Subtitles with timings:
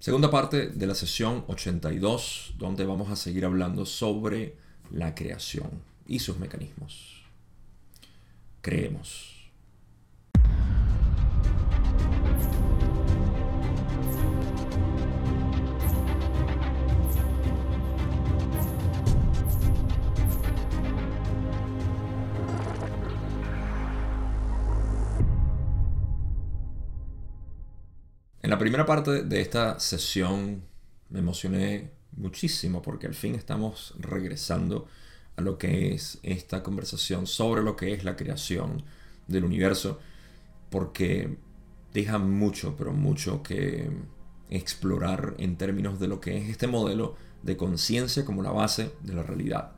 [0.00, 4.56] Segunda parte de la sesión 82, donde vamos a seguir hablando sobre
[4.90, 5.68] la creación
[6.06, 7.22] y sus mecanismos.
[8.62, 9.39] Creemos.
[28.50, 30.64] En la primera parte de esta sesión
[31.08, 34.88] me emocioné muchísimo porque al fin estamos regresando
[35.36, 38.82] a lo que es esta conversación sobre lo que es la creación
[39.28, 40.00] del universo
[40.68, 41.36] porque
[41.94, 43.88] deja mucho, pero mucho que
[44.48, 49.14] explorar en términos de lo que es este modelo de conciencia como la base de
[49.14, 49.76] la realidad.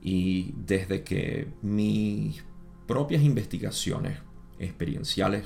[0.00, 2.42] Y desde que mis
[2.86, 4.16] propias investigaciones
[4.58, 5.44] experienciales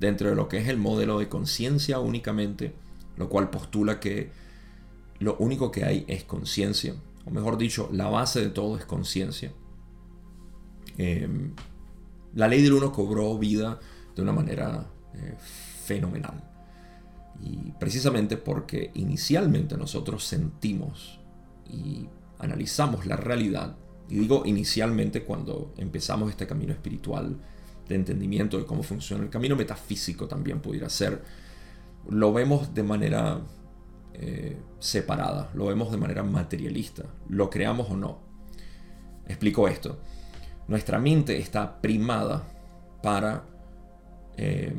[0.00, 2.72] dentro de lo que es el modelo de conciencia únicamente,
[3.16, 4.30] lo cual postula que
[5.18, 6.94] lo único que hay es conciencia,
[7.26, 9.52] o mejor dicho, la base de todo es conciencia.
[10.96, 11.52] Em,
[12.34, 13.78] la ley del uno cobró vida
[14.16, 15.36] de una manera eh,
[15.84, 16.42] fenomenal.
[17.42, 21.20] Y precisamente porque inicialmente nosotros sentimos
[21.68, 22.08] y
[22.38, 23.76] analizamos la realidad,
[24.08, 27.36] y digo inicialmente cuando empezamos este camino espiritual,
[27.90, 31.22] de entendimiento de cómo funciona el camino metafísico también pudiera ser,
[32.08, 33.40] lo vemos de manera
[34.14, 38.18] eh, separada, lo vemos de manera materialista, lo creamos o no.
[39.26, 39.98] Explico esto.
[40.68, 42.46] Nuestra mente está primada
[43.02, 43.44] para
[44.36, 44.72] eh,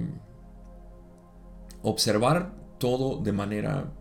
[1.83, 3.91] observar todo de manera...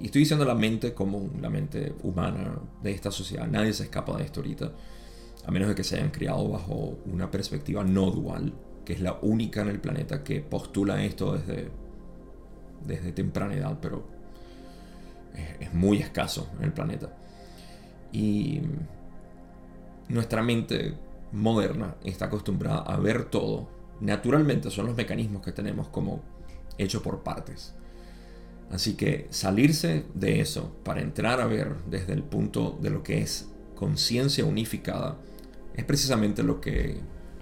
[0.00, 3.46] Y estoy diciendo la mente como la mente humana de esta sociedad.
[3.46, 4.72] Nadie se escapa de esto ahorita
[5.46, 8.52] a menos de que se hayan criado bajo una perspectiva no dual,
[8.84, 11.70] que es la única en el planeta que postula esto desde,
[12.84, 14.04] desde temprana edad, pero
[15.34, 17.12] es, es muy escaso en el planeta.
[18.12, 18.60] Y
[20.08, 20.94] nuestra mente
[21.32, 23.68] moderna está acostumbrada a ver todo.
[24.00, 26.22] Naturalmente son los mecanismos que tenemos como
[26.78, 27.74] hecho por partes.
[28.70, 33.20] Así que salirse de eso para entrar a ver desde el punto de lo que
[33.22, 35.18] es conciencia unificada
[35.76, 37.00] es precisamente lo que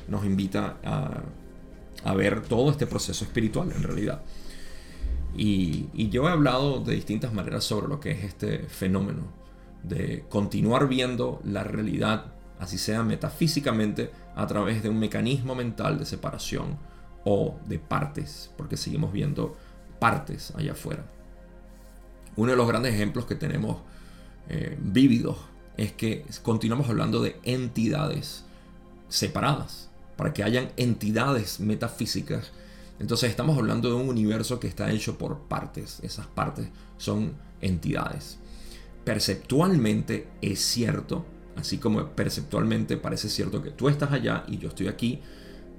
[0.09, 1.23] nos invita a,
[2.15, 4.23] ver todo este proceso espiritual en realidad.
[5.37, 9.23] Y, y, yo he hablado de distintas maneras sobre lo que es este fenómeno,
[9.83, 16.05] de continuar viendo la realidad, así sea metafísicamente, a través de un mecanismo mental de
[16.05, 16.79] separación
[17.25, 19.57] o de partes, porque seguimos viendo
[19.99, 21.05] partes allá afuera.
[22.37, 23.79] Uno de los grandes ejemplos que tenemos
[24.49, 25.39] eh, vívidos
[25.77, 28.45] es que continuamos hablando de entidades
[29.09, 32.53] separadas, para que hayan entidades metafísicas.
[33.01, 35.99] Entonces estamos hablando de un universo que está hecho por partes.
[36.03, 38.39] Esas partes son entidades.
[39.05, 41.25] Perceptualmente es cierto,
[41.57, 45.21] así como perceptualmente parece cierto que tú estás allá y yo estoy aquí,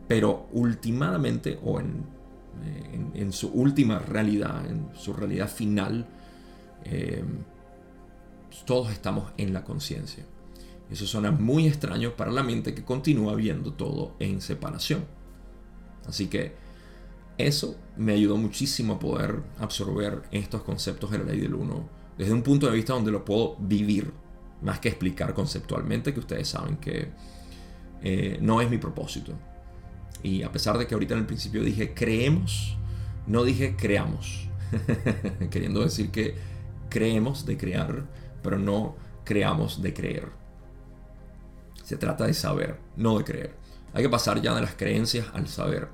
[0.07, 2.05] pero últimamente o en,
[3.13, 6.05] en, su última realidad, en su realidad final,
[6.83, 7.23] eh,
[8.63, 10.25] todos estamos en la conciencia.
[10.89, 15.05] Eso suena muy extraño para la mente que continúa viendo todo en separación.
[16.07, 16.53] Así que
[17.37, 22.33] eso me ayudó muchísimo a poder absorber estos conceptos de la ley del uno desde
[22.33, 24.11] un punto de vista donde lo puedo vivir,
[24.61, 27.09] más que explicar conceptualmente, que ustedes saben que
[28.01, 29.33] eh, no es mi propósito.
[30.23, 32.77] Y a pesar de que ahorita en el principio dije creemos,
[33.27, 34.47] no dije creamos,
[35.51, 36.35] queriendo decir que
[36.89, 38.05] creemos de crear
[38.45, 40.29] pero no creamos de creer.
[41.83, 43.55] Se trata de saber, no de creer.
[43.91, 45.89] Hay que pasar ya de las creencias al saber.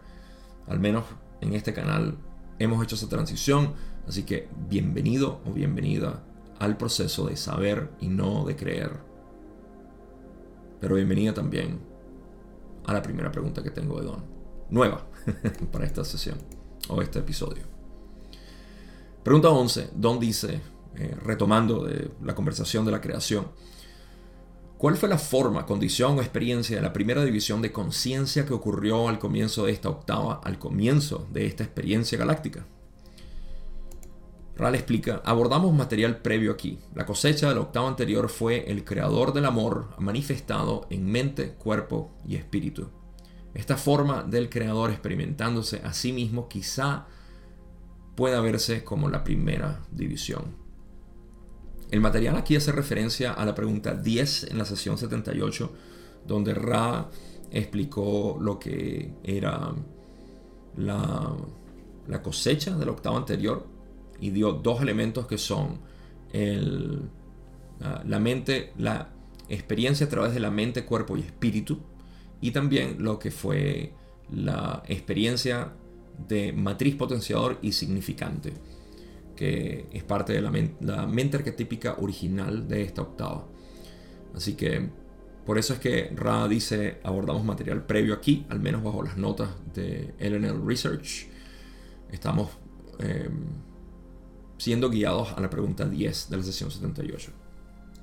[0.67, 1.05] Al menos
[1.39, 2.17] en este canal
[2.59, 3.73] hemos hecho esa transición,
[4.05, 6.23] así que bienvenido o bienvenida
[6.59, 8.99] al proceso de saber y no de creer.
[10.81, 11.79] Pero bienvenida también
[12.85, 14.25] a la primera pregunta que tengo de Don.
[14.69, 15.07] Nueva
[15.71, 16.37] para esta sesión
[16.89, 17.63] o este episodio.
[19.23, 19.91] Pregunta 11.
[19.95, 20.59] Don dice,
[20.95, 23.47] eh, retomando de la conversación de la creación,
[24.77, 29.07] ¿cuál fue la forma, condición o experiencia de la primera división de conciencia que ocurrió
[29.07, 32.65] al comienzo de esta octava, al comienzo de esta experiencia galáctica?
[34.55, 36.77] Ral explica, abordamos material previo aquí.
[36.93, 42.11] La cosecha de la octava anterior fue el creador del amor manifestado en mente, cuerpo
[42.27, 42.89] y espíritu.
[43.53, 47.07] Esta forma del creador experimentándose a sí mismo quizá
[48.15, 50.60] pueda verse como la primera división.
[51.91, 55.71] El material aquí hace referencia a la pregunta 10 en la sesión 78,
[56.25, 57.09] donde Ra
[57.51, 59.73] explicó lo que era
[60.77, 61.35] la,
[62.23, 63.67] cosecha del octavo anterior,
[64.21, 65.79] y dio dos elementos que son
[68.05, 69.09] la mente, la
[69.49, 71.79] experiencia a través de la mente, cuerpo y espíritu,
[72.39, 73.91] y también lo que fue
[74.31, 75.73] la experiencia
[76.27, 78.53] de matriz potenciador y significante,
[79.41, 80.51] que es parte de la,
[81.07, 83.47] mente arquetípica original de esta octava.
[84.35, 84.87] Así que
[85.47, 89.49] por eso es que Ra dice abordamos material previo aquí, al menos bajo las notas
[89.73, 91.27] de LNL Research.
[92.11, 92.51] Estamos
[92.99, 93.45] em,
[94.59, 97.31] siendo guiados a la pregunta 10 de la sesión 78.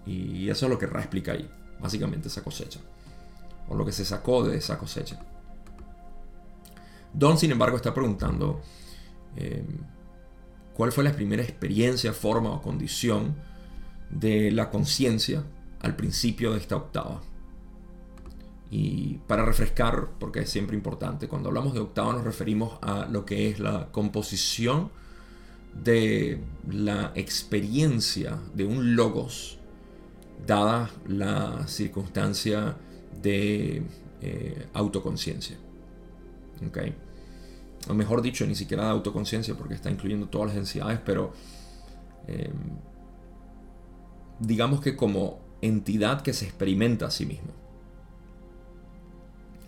[0.06, 1.48] Y eso es lo que Ra explica ahí,
[1.78, 2.80] básicamente esa cosecha,
[3.68, 5.24] o lo que se sacó de esa cosecha.
[7.12, 8.60] Don, sin embargo, está preguntando
[9.36, 9.97] em,
[10.78, 13.34] cuál fue la primera experiencia, forma o condición
[14.10, 15.42] de la conciencia
[15.80, 17.20] al principio de esta octava.
[18.70, 23.26] Y para refrescar, porque es siempre importante, cuando hablamos de octava nos referimos a lo
[23.26, 24.92] que es la composición
[25.74, 26.40] de
[26.70, 29.58] la experiencia de un logos,
[30.46, 32.76] dada la circunstancia
[33.20, 33.82] de
[34.20, 35.56] eh, autoconciencia.
[36.68, 36.94] ¿Okay?
[37.88, 41.32] O mejor dicho, ni siquiera de autoconciencia, porque está incluyendo todas las densidades, pero
[42.26, 42.50] eh,
[44.40, 47.52] digamos que como entidad que se experimenta a sí mismo.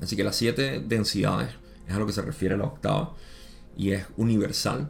[0.01, 1.51] Así que las siete densidades
[1.87, 3.15] es a lo que se refiere la octava
[3.77, 4.89] y es universal,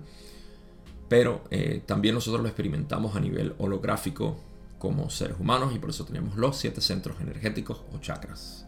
[1.08, 4.36] pero eh, también nosotros lo experimentamos a nivel holográfico
[4.78, 8.66] como seres humanos y por eso tenemos los siete centros energéticos o chakras.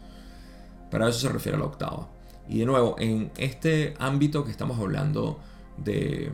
[0.90, 2.08] Para eso se refiere la octava.
[2.52, 5.40] Y de nuevo, en este ámbito que estamos hablando
[5.78, 6.30] de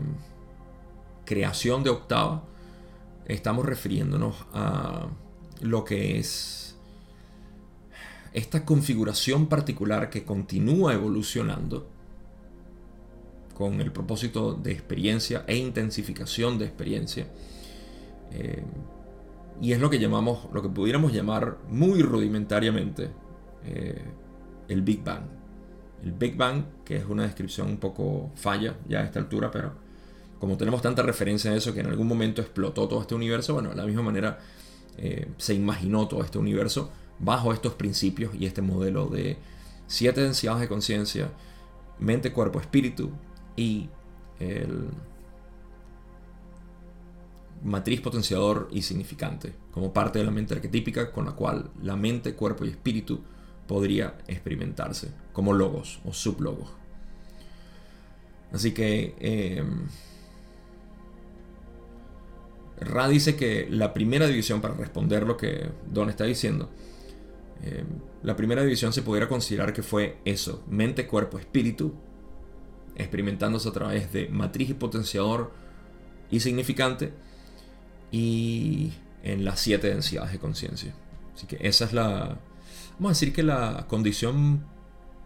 [1.24, 2.42] creación de octava,
[3.26, 5.06] estamos refiriéndonos a
[5.60, 6.76] lo que es
[8.32, 11.86] esta configuración particular que continúa evolucionando
[13.54, 17.28] con el propósito de experiencia e intensificación de experiencia.
[18.32, 18.64] Eh,
[19.60, 23.08] y es lo que llamamos, lo que pudiéramos llamar muy rudimentariamente
[23.66, 24.02] eh,
[24.66, 25.37] el Big Bang.
[26.02, 29.72] El Big Bang, que es una descripción un poco falla ya a esta altura, pero
[30.38, 33.70] como tenemos tanta referencia a eso que en algún momento explotó todo este universo, bueno,
[33.70, 34.38] de la misma manera
[34.96, 39.38] eh, se imaginó todo este universo bajo estos principios y este modelo de
[39.88, 41.30] siete densidades de conciencia,
[41.98, 43.10] mente, cuerpo, espíritu
[43.56, 43.88] y
[44.38, 44.88] el
[47.64, 52.34] matriz potenciador y significante, como parte de la mente arquetípica con la cual la mente,
[52.34, 53.20] cuerpo y espíritu
[53.68, 56.70] podría experimentarse como logos o sublogos.
[58.52, 59.62] Así que eh,
[62.80, 66.70] Ra dice que la primera división, para responder lo que Don está diciendo,
[67.62, 67.84] eh,
[68.22, 71.94] la primera división se pudiera considerar que fue eso, mente, cuerpo, espíritu,
[72.96, 75.52] experimentándose a través de matriz y potenciador
[76.30, 77.12] y significante,
[78.10, 78.92] y
[79.22, 80.94] en las siete densidades de conciencia.
[81.34, 82.38] Así que esa es la,
[82.98, 84.64] vamos a decir que la condición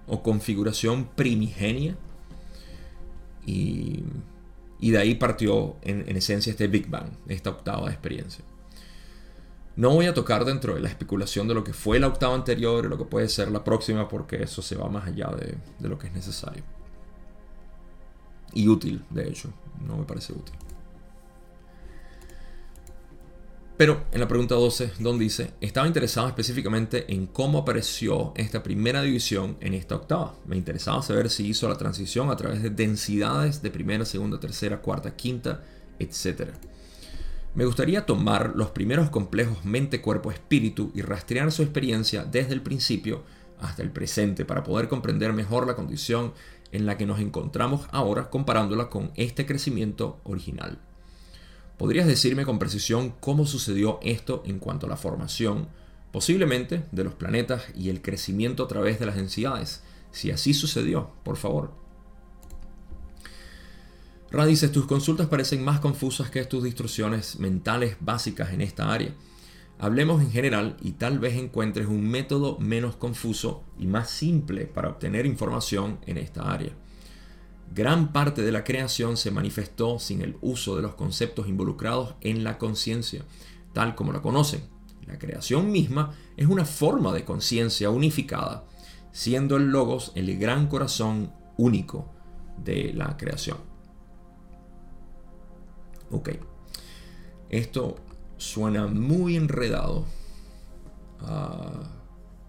[0.06, 1.96] o configuración primigenia
[4.82, 8.44] y de ahí partió en, esencia este Big Bang, esta octava experiencia.
[9.76, 12.84] No voy a tocar dentro de la especulación de lo que fue la octava anterior
[12.84, 15.30] y lo que puede ser la próxima, porque eso se va más allá
[15.78, 16.64] de lo que es necesario.
[18.52, 19.50] Y útil, de hecho,
[19.86, 20.54] no me parece útil.
[23.76, 29.02] Pero en la pregunta 12, Don dice, estaba interesado específicamente en cómo apareció esta primera
[29.02, 30.34] división en esta octava.
[30.46, 34.82] Me interesaba saber si hizo la transición a través de densidades de primera, segunda, tercera,
[34.82, 35.64] cuarta, quinta,
[35.98, 36.50] etc.
[37.54, 42.62] Me gustaría tomar los primeros complejos mente, cuerpo, espíritu y rastrear su experiencia desde el
[42.62, 43.24] principio
[43.58, 46.34] hasta el presente para poder comprender mejor la condición
[46.72, 50.78] en la que nos encontramos ahora comparándola con este crecimiento original.
[51.78, 55.68] ¿Podrías decirme con precisión cómo sucedió esto en cuanto a la formación,
[56.12, 59.82] posiblemente de los planetas y el crecimiento a través de las densidades?
[60.12, 61.72] Si así sucedió, por favor.
[64.30, 69.14] Ra dice, tus consultas parecen más confusas que tus instrucciones mentales básicas en esta área.
[69.78, 74.88] Hablemos en general y tal vez encuentres un método menos confuso y más simple para
[74.88, 76.72] obtener información en esta área.
[77.74, 82.44] Gran parte de la creación se manifestó sin el uso de los conceptos involucrados en
[82.44, 83.24] la conciencia,
[83.72, 84.68] tal como la conocen.
[85.06, 88.66] La creación misma es una forma de conciencia unificada,
[89.10, 92.12] siendo el logos el gran corazón único
[92.58, 93.56] de la creación.
[96.10, 96.28] Ok,
[97.48, 97.96] esto
[98.36, 100.04] suena muy enredado
[101.20, 101.88] a,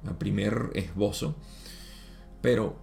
[0.05, 1.35] a primer esbozo,
[2.41, 2.75] pero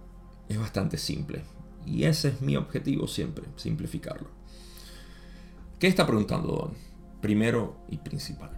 [0.49, 1.43] es bastante simple.
[1.85, 4.29] Y ese es mi objetivo siempre, simplificarlo.
[5.79, 6.73] ¿Qué está preguntando Don?
[7.21, 8.51] Primero y principal.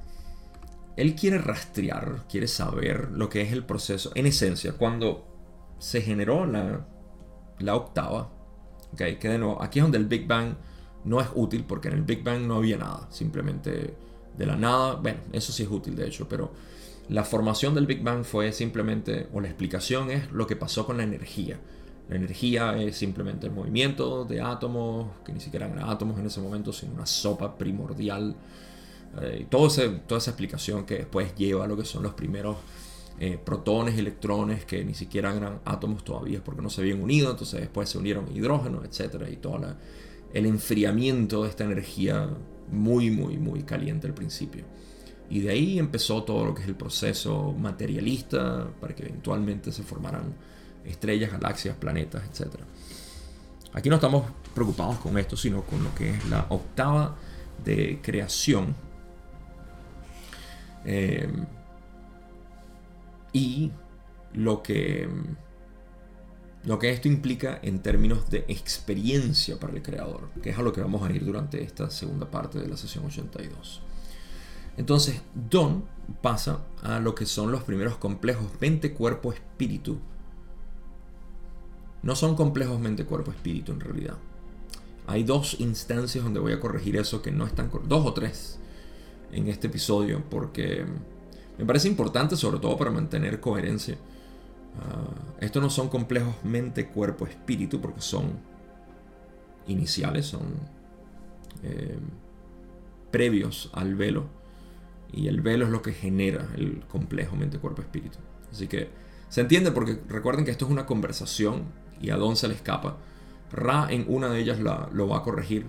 [0.96, 4.12] Él quiere rastrear, quiere saber lo que es el proceso.
[4.16, 5.28] En esencia, cuando
[5.80, 6.86] se generó la,
[7.76, 8.32] octava,
[8.96, 10.56] que aquí es donde el Big Bang
[11.06, 13.96] no es útil porque en el Big Bang no había nada, simplemente
[14.38, 16.52] de la nada, bueno, eso sí es útil de hecho, pero
[17.10, 20.98] la formación del Big Bang fue simplemente, o la explicación es lo que pasó con
[20.98, 21.60] la energía.
[22.10, 26.42] La energía es simplemente el movimiento de átomos, que ni siquiera eran átomos en ese
[26.42, 28.36] momento, sino una sopa primordial.
[29.22, 29.70] Eh, todo
[30.08, 32.58] toda esa explicación que después lleva a lo que son los primeros
[33.20, 37.62] eh, protones, electrones, que ni siquiera eran átomos todavía porque no se habían unido, entonces
[37.62, 39.28] después se unieron hidrógeno, etc.
[39.32, 39.62] Y todo
[40.34, 42.28] el enfriamiento de esta energía
[42.72, 44.66] muy, muy, muy caliente al principio.
[45.30, 49.84] Y de ahí empezó todo lo que es el proceso materialista para que eventualmente se
[49.84, 50.36] formaran
[50.86, 52.56] estrellas, galaxias, planetas, etc.
[53.74, 57.16] Aquí no estamos preocupados con esto, sino con lo que es la octava
[57.64, 58.76] de creación.
[60.86, 61.32] Eh,
[63.32, 63.72] y
[64.34, 65.10] lo que,
[66.66, 70.72] lo que esto implica en términos de experiencia para el creador, que es a lo
[70.72, 73.82] que vamos a ir durante esta segunda parte de la sesión 82.
[74.78, 75.86] Entonces, Don
[76.22, 80.00] pasa a lo que son los primeros complejos mente, cuerpo, espíritu.
[82.04, 84.18] No son complejos mente, cuerpo, espíritu en realidad.
[85.08, 88.60] Hay dos instancias donde voy a corregir eso que no están, dos o tres
[89.32, 90.86] en este episodio, porque
[91.58, 93.96] me parece importante sobre todo para mantener coherencia.
[93.96, 98.34] Uh, estos no son complejos mente, cuerpo, espíritu, porque son
[99.68, 100.42] iniciales, son
[101.64, 101.98] eh,
[103.12, 104.26] previos al velo
[105.12, 108.18] y el velo es lo que genera el complejo mente, cuerpo, espíritu.
[108.52, 108.90] Así que
[109.30, 111.64] se entiende porque recuerden que esto es una conversación
[112.04, 112.98] y a Don se le escapa.
[113.52, 115.66] Ra en una de ellas la, lo va a corregir.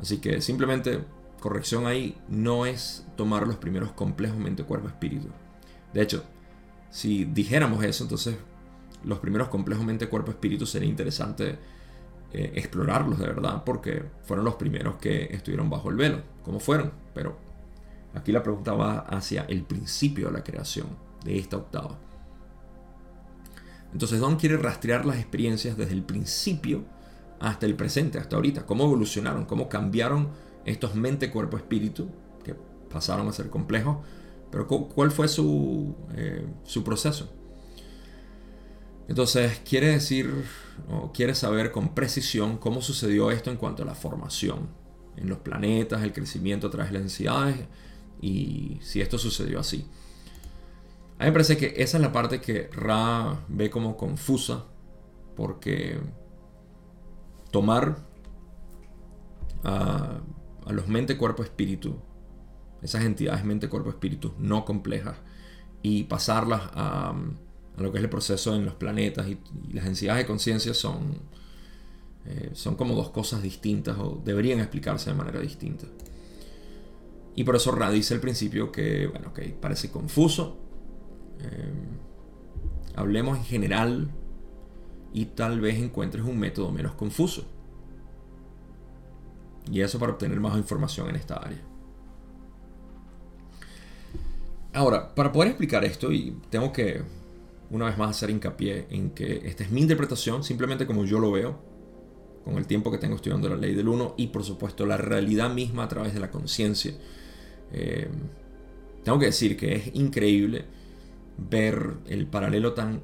[0.00, 1.04] Así que simplemente
[1.40, 5.28] corrección ahí no es tomar los primeros complejos mente, cuerpo, espíritu.
[5.92, 6.24] De hecho,
[6.88, 8.36] si dijéramos eso, entonces
[9.04, 11.58] los primeros complejos mente, cuerpo, espíritu sería interesante
[12.32, 16.22] eh, explorarlos de verdad porque fueron los primeros que estuvieron bajo el velo.
[16.44, 16.92] ¿Cómo fueron?
[17.12, 17.50] Pero
[18.14, 20.88] Aquí la pregunta va hacia el principio de la creación
[21.24, 21.96] de esta octava.
[23.92, 26.84] Entonces Don quiere rastrear las experiencias desde el principio
[27.40, 28.66] hasta el presente, hasta ahorita.
[28.66, 30.28] Cómo evolucionaron, cómo cambiaron
[30.64, 32.08] estos mente, cuerpo, espíritu,
[32.44, 32.54] que
[32.90, 33.98] pasaron a ser complejos.
[34.50, 37.32] Pero cuál fue su, eh, su proceso.
[39.08, 40.44] Entonces quiere decir,
[40.88, 44.68] o quiere saber con precisión cómo sucedió esto en cuanto a la formación
[45.16, 47.56] en los planetas, el crecimiento a través de las densidades,
[48.20, 49.86] y si esto sucedió así.
[51.20, 54.64] A mí me parece que esa es la parte que Ra ve como confusa,
[55.36, 56.00] porque
[57.50, 57.98] tomar
[59.62, 60.22] a,
[60.70, 61.98] los mente, cuerpo, espíritu,
[62.80, 65.18] esas entidades mente, cuerpo, espíritu no complejas,
[65.82, 67.14] y pasarlas a,
[67.76, 69.38] lo que es el proceso en los planetas y,
[69.74, 71.18] las entidades de conciencia son,
[72.24, 75.84] eh, son como dos cosas distintas o deberían explicarse de manera distinta.
[77.34, 80.69] Y por eso radice el principio que, bueno, ok, parece confuso.
[81.42, 81.72] Eh,
[82.94, 84.10] hablemos en general
[85.12, 87.44] y tal vez encuentres un método menos confuso.
[89.70, 91.60] Y eso para obtener más información en esta área.
[94.72, 97.02] Ahora, para poder explicar esto, y tengo que
[97.70, 101.32] una vez más hacer hincapié en que esta es mi interpretación, simplemente como yo lo
[101.32, 101.58] veo,
[102.44, 105.52] con el tiempo que tengo estudiando la ley del uno y por supuesto la realidad
[105.52, 106.94] misma a través de la conciencia
[107.72, 108.08] eh,
[109.04, 110.64] tengo que decir que es increíble
[111.48, 113.00] ver el paralelo tan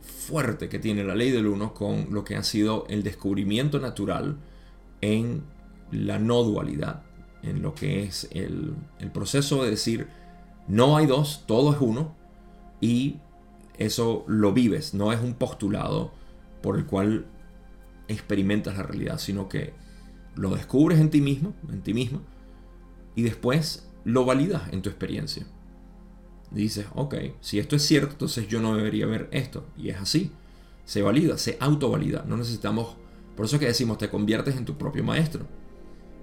[0.00, 4.38] fuerte que tiene la ley del uno con lo que ha sido el descubrimiento natural
[5.00, 5.42] en
[5.90, 7.02] la no dualidad,
[7.42, 8.74] en lo que es el,
[9.12, 10.08] proceso de decir
[10.68, 12.14] no hay dos, todo es uno
[12.80, 13.16] y
[13.78, 16.12] eso lo vives, no es un postulado
[16.62, 17.26] por el cual
[18.08, 19.72] experimentas la realidad, sino que
[20.36, 22.20] lo descubres en ti mismo, en ti misma,
[23.14, 25.46] y después lo validas en tu experiencia.
[26.50, 29.66] Dices, ok, si esto es cierto, entonces yo no debería ver esto.
[29.76, 30.32] Y es así.
[30.84, 32.24] Se valida, se autovalida.
[32.26, 32.96] No necesitamos,
[33.36, 35.46] por eso que decimos, te conviertes en tu propio maestro.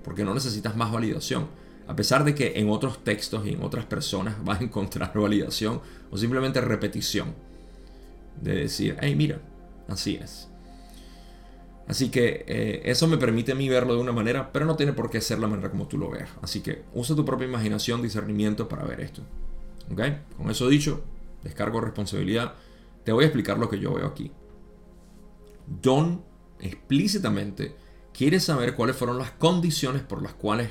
[0.03, 1.47] Porque no necesitas más validación.
[1.87, 5.81] A pesar de que en otros textos y en otras personas vas a encontrar validación
[6.11, 7.33] o simplemente repetición.
[8.41, 9.39] De decir, hey, mira,
[9.87, 10.49] así es.
[11.87, 14.91] Así que eh, eso me permite a mí verlo de una manera, pero no tiene
[14.91, 16.29] por qué ser la manera como tú lo veas.
[16.41, 19.21] Así que usa tu propia imaginación, discernimiento para ver esto.
[20.35, 21.03] Con eso dicho,
[21.43, 22.53] descargo responsabilidad.
[23.03, 24.31] Te voy a explicar lo que yo veo aquí.
[25.81, 26.23] Don
[26.59, 27.75] explícitamente
[28.13, 30.69] quiere saber cuáles fueron las condiciones por las cuales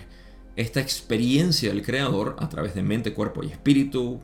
[0.56, 4.20] esta experiencia del creador, a través de mente, cuerpo y espíritu,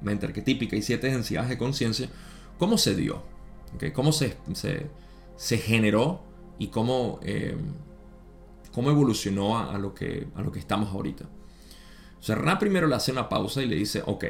[0.00, 2.08] mente arquetípica y siete densidades de conciencia,
[2.58, 3.22] cómo se dio,
[3.92, 4.36] cómo se,
[5.58, 6.22] generó
[6.58, 7.56] y cómo, eh,
[8.72, 11.26] cómo evolucionó a, lo que, a lo que estamos ahorita.
[12.26, 14.24] O primero le hace una pausa y le dice, ok,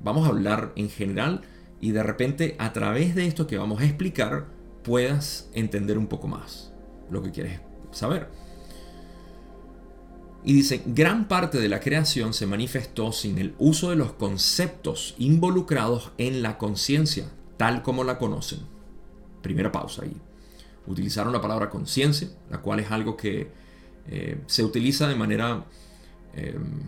[0.00, 1.42] vamos a hablar en general
[1.80, 4.46] y de repente a través de esto que vamos a explicar
[4.82, 6.72] puedas entender un poco más
[7.10, 7.60] lo que quieres
[7.92, 8.28] saber.
[10.44, 15.16] Y dice, gran parte de la creación se manifestó sin el uso de los conceptos
[15.18, 18.60] involucrados en la conciencia, tal como la conocen.
[19.42, 20.16] Primera pausa ahí.
[20.86, 23.50] Utilizaron la palabra conciencia, la cual es algo que
[24.06, 25.64] eh, se utiliza de manera
[26.34, 26.82] em,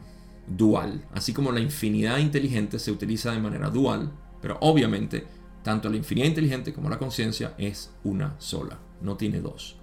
[0.48, 5.24] dual, así como la infinidad inteligente se utiliza de manera dual, pero obviamente
[5.62, 9.76] tanto la infinidad inteligente como la conciencia es una sola, no tiene dos.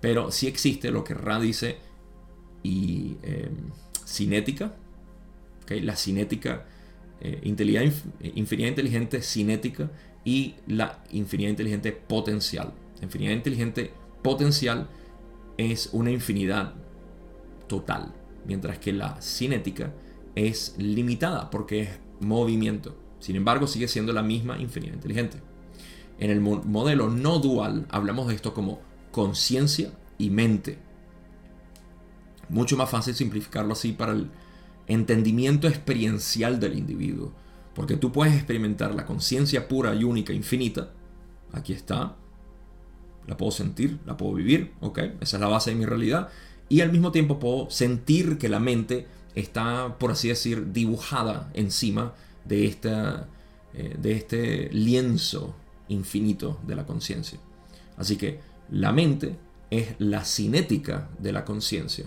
[0.00, 1.76] Pero sí existe lo que Ra dice
[2.62, 3.70] y em,
[4.04, 4.74] cinética,
[5.68, 6.66] la cinética,
[7.20, 9.90] eh, infinidad inteligente cinética
[10.24, 12.72] y la infinidad inteligente potencial.
[12.98, 14.88] La infinidad inteligente potencial
[15.56, 16.74] es una infinidad
[17.66, 18.12] total
[18.46, 19.92] mientras que la cinética
[20.34, 21.88] es limitada porque es
[22.20, 22.96] movimiento.
[23.20, 25.38] Sin embargo, sigue siendo la misma infinidad inteligente.
[26.18, 30.78] En el modelo no dual hablamos de esto como conciencia y mente.
[32.48, 34.30] Mucho más fácil simplificarlo así para el
[34.86, 37.32] entendimiento experiencial del individuo.
[37.74, 40.92] Porque tú puedes experimentar la conciencia pura y única, infinita.
[41.52, 42.16] Aquí está.
[43.26, 44.98] La puedo sentir, la puedo vivir, ¿ok?
[45.20, 46.28] Esa es la base de mi realidad
[46.68, 52.14] y al mismo tiempo puedo sentir que la mente está, por así decir, dibujada encima
[52.44, 53.28] de, esta,
[53.74, 55.54] eh, de este lienzo
[55.88, 57.38] infinito de la conciencia.
[57.96, 58.40] Así que
[58.70, 59.36] la mente
[59.70, 62.06] es la cinética de la conciencia.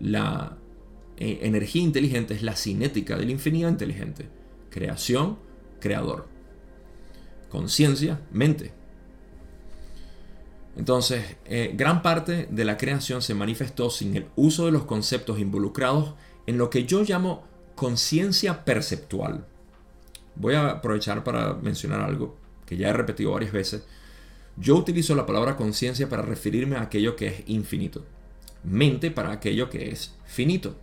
[0.00, 0.56] La
[1.16, 4.28] eh, energía inteligente es la cinética de la infinidad inteligente.
[4.70, 5.38] Creación,
[5.80, 6.28] creador.
[7.48, 8.77] Conciencia, mente.
[10.78, 15.40] Entonces, eh, gran parte de la creación se manifestó sin el uso de los conceptos
[15.40, 16.14] involucrados
[16.46, 17.42] en lo que yo llamo
[17.74, 19.44] conciencia perceptual.
[20.36, 23.82] Voy a aprovechar para mencionar algo que ya he repetido varias veces.
[24.56, 28.04] Yo utilizo la palabra conciencia para referirme a aquello que es infinito.
[28.62, 30.76] Mente para aquello que es finito.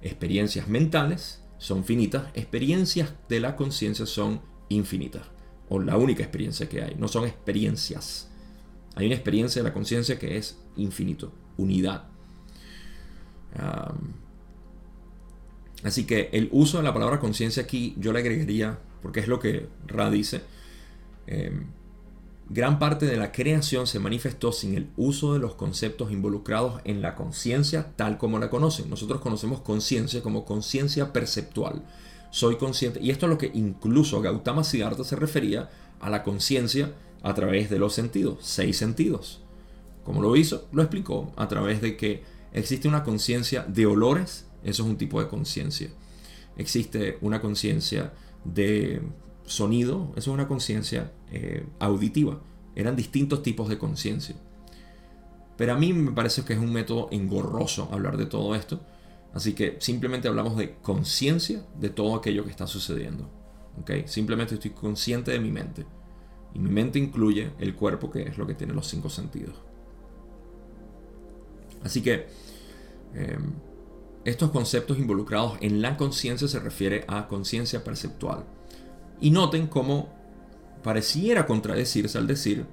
[0.00, 5.22] Experiencias mentales son finitas, experiencias de la conciencia son infinitas.
[5.68, 8.31] O la única experiencia que hay, no son experiencias
[8.94, 12.04] hay una experiencia de la conciencia que es infinito, unidad.
[15.82, 19.40] así que el uso de la palabra conciencia aquí yo le agregaría, porque es lo
[19.40, 20.42] que Ra dice,
[21.26, 21.66] em,
[22.48, 27.02] gran parte de la creación se manifestó sin el uso de los conceptos involucrados en
[27.02, 28.90] la conciencia tal como la conocen.
[28.90, 31.82] Nosotros conocemos conciencia como conciencia perceptual.
[32.30, 35.68] Soy consciente, y esto es lo que incluso Gautama Siddhartha se refería
[36.00, 39.42] a la conciencia a través de los sentidos, seis sentidos.
[40.04, 40.68] ¿Cómo lo hizo?
[40.72, 45.20] Lo explicó a través de que existe una conciencia de olores, eso es un tipo
[45.20, 45.90] de conciencia.
[46.56, 48.12] Existe una conciencia
[48.44, 49.00] de
[49.44, 52.40] sonido, eso es una conciencia eh, auditiva.
[52.74, 54.34] Eran distintos tipos de conciencia.
[55.56, 58.80] Pero a mí me parece que es un método engorroso hablar de todo esto.
[59.34, 63.30] Así que simplemente hablamos de conciencia de todo aquello que está sucediendo.
[63.80, 64.04] ¿okay?
[64.06, 65.86] Simplemente estoy consciente de mi mente.
[66.54, 69.54] Y mi mente incluye el cuerpo, que es lo que tiene los cinco sentidos.
[71.82, 72.26] Así que
[73.14, 73.52] em,
[74.24, 78.44] estos conceptos involucrados en la conciencia se refiere a conciencia perceptual.
[79.20, 80.12] Y noten cómo
[80.82, 82.66] pareciera contradecirse al decir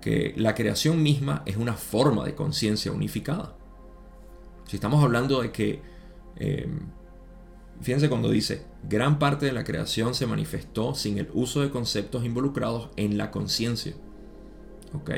[0.00, 3.56] que la creación misma es una forma de conciencia unificada.
[4.66, 5.82] Si estamos hablando de que
[6.36, 6.80] em,
[7.82, 12.24] Fíjense cuando dice, gran parte de la creación se manifestó sin el uso de conceptos
[12.24, 13.92] involucrados en la conciencia.
[14.94, 15.10] ¿Ok?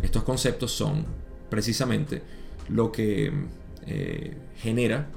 [0.00, 1.04] Estos conceptos son
[1.50, 2.22] precisamente
[2.68, 3.32] lo que
[3.86, 5.08] eh, genera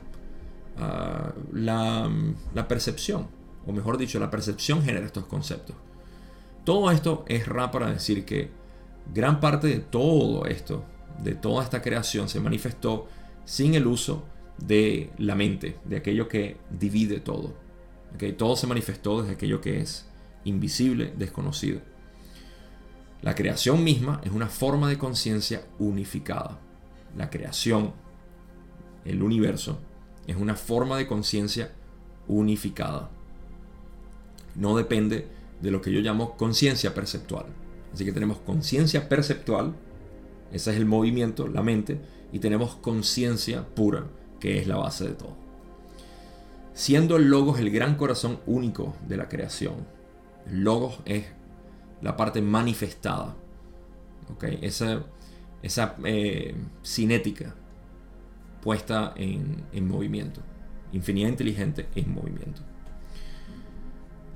[0.78, 2.10] ah, la,
[2.68, 3.28] percepción,
[3.68, 5.76] o mejor dicho, la percepción genera estos conceptos.
[6.64, 8.50] Todo esto es ra para decir que
[9.14, 10.84] gran parte de todo esto,
[11.24, 13.08] de toda esta creación, se manifestó
[13.46, 14.26] sin el uso
[14.58, 17.54] de la mente, de aquello que divide todo.
[18.38, 20.06] Todo se manifestó desde aquello que es
[20.46, 21.82] invisible, desconocido.
[23.22, 26.60] La creación misma es una forma de conciencia unificada.
[27.18, 27.94] La creación,
[29.04, 29.80] el universo,
[30.28, 31.74] es una forma de conciencia
[32.28, 33.10] unificada.
[34.56, 35.28] No depende
[35.62, 37.48] de lo que yo llamo conciencia perceptual.
[37.94, 39.76] Así que tenemos conciencia perceptual,
[40.52, 42.00] Ese es el movimiento, la mente,
[42.32, 44.06] y tenemos conciencia pura,
[44.40, 45.36] que es la base de todo.
[46.74, 49.88] Siendo el logos el gran corazón único de la creación,
[50.48, 51.26] el logos es
[52.02, 53.36] la parte manifestada,
[54.34, 54.60] ¿okay?
[54.62, 55.04] esa,
[55.62, 57.56] esa eh, cinética
[58.62, 60.42] puesta en, en movimiento,
[60.92, 62.62] infinidad inteligente en movimiento.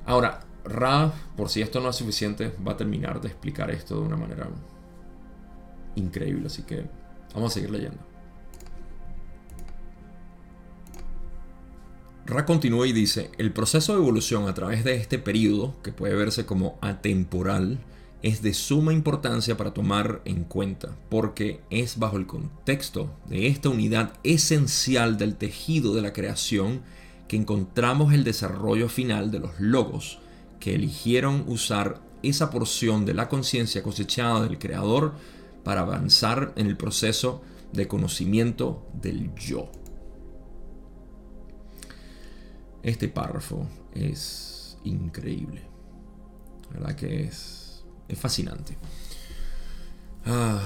[0.06, 4.02] Ahora, Ra, por si esto no es suficiente, va a terminar de explicar esto de
[4.02, 4.50] una manera
[5.96, 6.86] increíble, así que
[7.34, 8.09] vamos a seguir leyendo.
[12.30, 16.14] Ra continúa y dice, el proceso de evolución a través de este periodo, que puede
[16.14, 17.80] verse como atemporal,
[18.22, 23.70] es de suma importancia para tomar en cuenta, porque es bajo el contexto de esta
[23.70, 26.82] unidad esencial del tejido de la creación
[27.28, 30.20] que encontramos el desarrollo final de los logos,
[30.60, 35.16] que eligieron usar esa porción de la conciencia cosechada del Creador
[35.64, 37.42] para avanzar en el proceso
[37.74, 39.72] de conocimiento del yo.
[42.84, 45.64] Este párrafo es increíble.
[46.72, 48.78] La verdad que es, es fascinante.
[50.26, 50.62] Ah,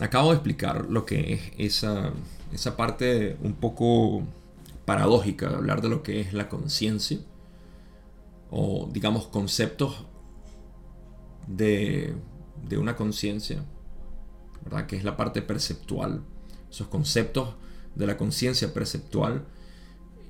[0.00, 2.12] acabo de explicar lo que es esa,
[2.52, 4.22] esa parte un poco
[4.84, 7.18] paradójica de hablar de lo que es la conciencia
[8.50, 10.04] o digamos conceptos
[11.46, 12.14] de,
[12.68, 13.64] de una conciencia,
[14.62, 14.86] ¿verdad?
[14.86, 16.22] Que es la parte perceptual.
[16.70, 17.54] Esos conceptos
[17.94, 19.44] de la conciencia perceptual,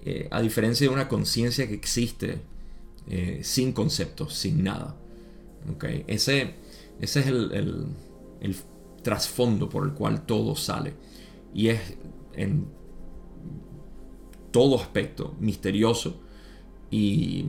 [0.05, 2.41] eh, a diferencia de una conciencia que existe
[3.07, 4.97] eh, sin conceptos, sin nada.
[5.73, 6.05] ¿okay?
[6.09, 6.55] Ese,
[7.01, 7.53] ese es el,
[8.41, 8.57] el,
[9.03, 10.95] trasfondo por el cual todo sale.
[11.55, 11.81] Y es
[12.35, 12.67] en
[14.51, 16.21] todo aspecto misterioso
[16.91, 17.47] y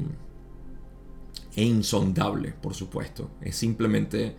[1.55, 3.31] e insondable, por supuesto.
[3.41, 4.35] Es simplemente,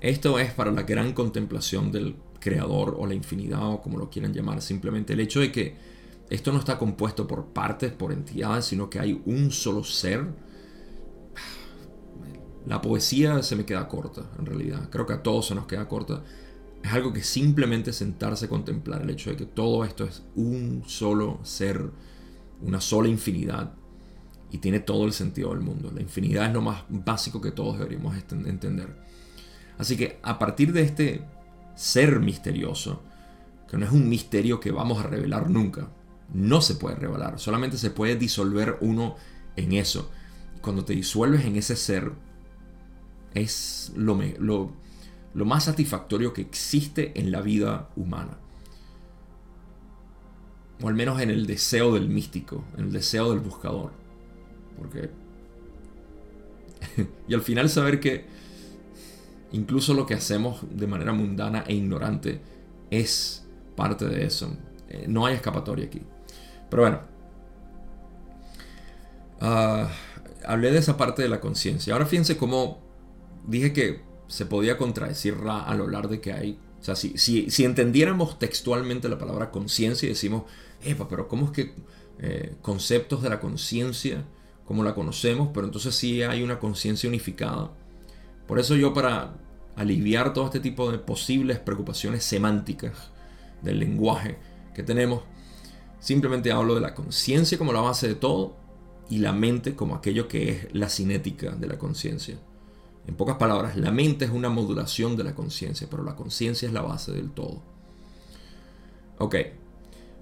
[0.00, 4.32] esto es para la gran contemplación del creador o la infinidad o como lo quieran
[4.32, 5.93] llamar, simplemente el hecho de que
[6.30, 10.26] esto no está compuesto por partes, por entidades, sino que hay un solo ser.
[12.66, 14.88] La poesía se me queda corta, en realidad.
[14.90, 16.22] Creo que a todos se nos queda corta.
[16.82, 20.82] Es algo que simplemente sentarse a contemplar el hecho de que todo esto es un
[20.86, 21.90] solo ser,
[22.62, 23.74] una sola infinidad
[24.50, 25.90] y tiene todo el sentido del mundo.
[25.94, 28.96] La infinidad es lo más básico que todos deberíamos entender.
[29.78, 31.24] Así que a partir de este
[31.74, 33.02] ser misterioso,
[33.68, 35.88] que no es un misterio que vamos a revelar nunca,
[36.32, 39.16] no se puede revelar, solamente se puede disolver uno
[39.56, 40.10] en eso.
[40.60, 42.12] Cuando te disuelves en ese ser,
[43.34, 44.72] es lo, lo,
[45.34, 48.38] lo más satisfactorio que existe en la vida humana.
[50.82, 53.92] O al menos en el deseo del místico, en el deseo del buscador.
[54.78, 55.10] Porque...
[57.28, 58.26] y al final saber que
[59.52, 62.40] incluso lo que hacemos de manera mundana e ignorante
[62.90, 63.44] es
[63.76, 64.56] parte de eso.
[64.88, 66.02] Eh, no hay escapatoria aquí.
[66.70, 67.00] Pero bueno.
[69.40, 69.90] Ah,
[70.46, 71.92] hablé de esa parte de la conciencia.
[71.92, 72.80] Ahora fíjense cómo
[73.46, 76.58] dije que se podía contradecir Ra al hablar de que hay...
[76.80, 80.44] O sea, si, si, entendiéramos textualmente la palabra conciencia y decimos,
[80.82, 81.74] Epa, pero ¿cómo es que
[82.18, 84.24] eh, conceptos de la conciencia
[84.64, 87.70] como la conocemos, pero entonces sí hay una conciencia unificada.
[88.46, 89.34] Por eso yo para
[89.76, 93.10] aliviar todo este tipo de posibles preocupaciones semánticas
[93.62, 94.38] del lenguaje
[94.74, 95.22] que tenemos,
[96.04, 98.54] simplemente hablo de la conciencia como la base de todo
[99.08, 102.36] y la mente como aquello que es la cinética de la conciencia.
[103.06, 106.74] En pocas palabras, la mente es una modulación de la conciencia, pero la conciencia es
[106.74, 107.62] la base del todo.
[109.16, 109.36] Ok,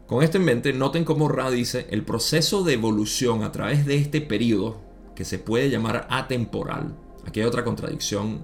[0.07, 3.97] con esto en mente, noten cómo Ra dice, el proceso de evolución a través de
[3.97, 4.81] este periodo,
[5.17, 6.95] que se puede llamar atemporal,
[7.27, 8.43] aquí hay otra contradicción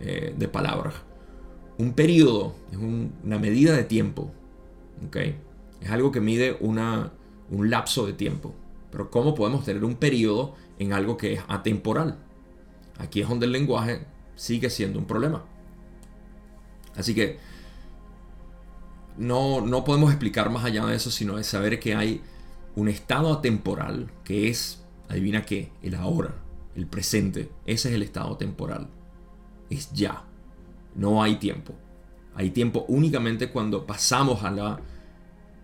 [0.00, 0.96] eh, de palabras,
[1.78, 4.30] un periodo es una medida de tiempo,
[5.06, 5.36] ¿okay?
[5.84, 7.12] Es algo que mide una,
[7.50, 8.54] un lapso de tiempo,
[8.90, 12.18] pero ¿cómo podemos tener un periodo en algo que es atemporal?
[12.98, 15.44] Aquí es donde el lenguaje sigue siendo un problema.
[16.96, 17.38] Así que
[19.18, 22.22] no, podemos explicar más allá de eso, sino de saber que hay
[22.76, 26.34] un estado atemporal que es, adivina qué, el ahora,
[26.74, 27.50] el presente.
[27.66, 28.88] Ese es el estado temporal.
[29.68, 30.24] Es ya.
[30.94, 31.74] No hay tiempo.
[32.34, 34.80] Hay tiempo únicamente cuando pasamos a la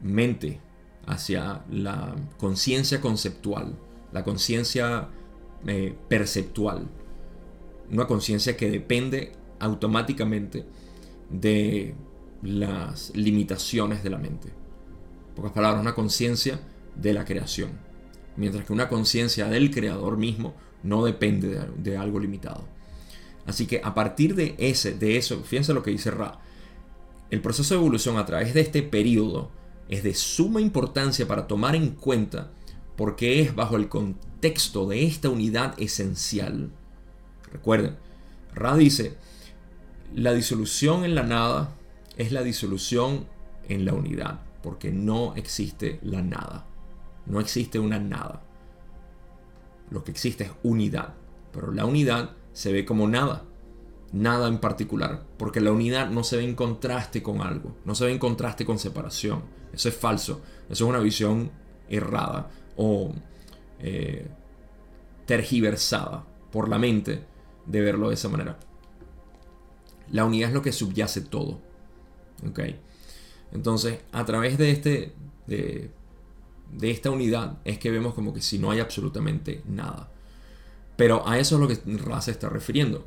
[0.02, 0.60] mente,
[1.06, 3.76] hacia la conciencia conceptual,
[4.12, 5.08] la conciencia
[5.66, 6.88] eh, perceptual.
[7.90, 10.64] Una conciencia que depende automáticamente
[11.28, 11.94] de
[12.42, 14.48] las limitaciones de la mente.
[14.48, 16.60] En pocas palabras, una conciencia
[16.96, 17.70] de la creación.
[18.36, 22.64] Mientras que una conciencia del creador mismo no depende de, algo limitado.
[23.46, 26.40] Así que a partir de ese, de eso, fíjense lo que dice Ra,
[27.30, 29.50] el proceso de evolución a través de este periodo
[29.90, 32.50] es de suma importancia para tomar en cuenta
[32.96, 36.70] porque es bajo el contexto de esta unidad esencial.
[37.52, 37.96] Recuerden,
[38.54, 39.16] Ra dice,
[40.14, 41.74] la disolución en la nada
[42.16, 43.26] es la disolución
[43.68, 46.66] en la unidad, porque no existe la nada.
[47.26, 48.42] No existe una nada.
[49.90, 51.14] Lo que existe es unidad,
[51.52, 53.44] pero la unidad se ve como nada.
[54.12, 58.04] Nada en particular, porque la unidad no se ve en contraste con algo, no se
[58.04, 59.42] ve en contraste con separación.
[59.72, 61.50] Eso es falso, eso es una visión
[61.88, 63.12] errada o
[63.78, 64.26] eh,
[65.26, 67.24] tergiversada por la mente
[67.66, 68.58] de verlo de esa manera.
[70.10, 71.60] La unidad es lo que subyace todo.
[72.48, 72.60] ¿ok?
[73.52, 75.12] Entonces, a través de, este,
[75.46, 75.90] de,
[76.72, 80.10] de esta unidad es que vemos como que si no hay absolutamente nada.
[80.96, 83.06] Pero a eso es lo que Ra se está refiriendo.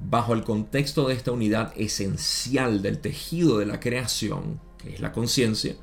[0.00, 5.12] Bajo el contexto de esta unidad esencial del tejido de la creación, que es la
[5.12, 5.76] conciencia,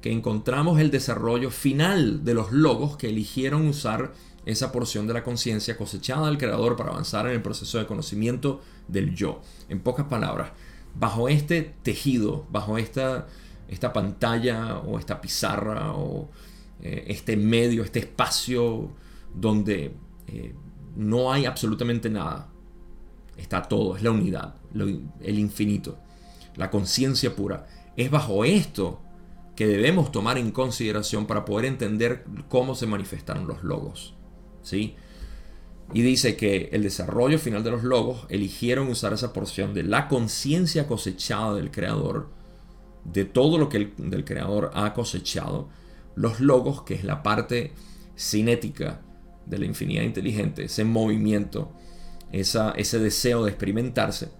[0.00, 4.12] que encontramos el desarrollo final de los logos que eligieron usar
[4.44, 8.60] esa porción de la conciencia cosechada del creador para avanzar en el proceso de conocimiento
[8.86, 9.40] del yo.
[9.68, 10.52] En pocas palabras,
[10.94, 13.26] bajo este tejido, bajo esta,
[13.68, 16.30] esta pantalla o esta pizarra o
[16.80, 18.90] eh, este medio, este espacio
[19.34, 19.92] donde
[20.28, 20.54] eh,
[20.94, 22.48] no hay absolutamente nada,
[23.36, 25.98] está todo, es la unidad, el infinito,
[26.54, 27.66] la conciencia pura.
[27.96, 29.00] Es bajo esto
[29.56, 34.14] que debemos tomar en consideración para poder entender cómo se manifestaron los logos.
[34.62, 34.94] ¿sí?
[35.94, 40.08] Y dice que el desarrollo final de los logos eligieron usar esa porción de la
[40.08, 42.28] conciencia cosechada del creador,
[43.04, 45.68] de todo lo que el del creador ha cosechado,
[46.16, 47.72] los logos, que es la parte
[48.16, 49.00] cinética
[49.46, 51.72] de la infinidad inteligente, ese movimiento,
[52.32, 54.30] esa, ese deseo de experimentarse.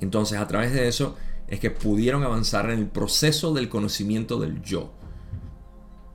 [0.00, 1.16] Entonces a través de eso
[1.48, 4.92] es que pudieron avanzar en el proceso del conocimiento del yo,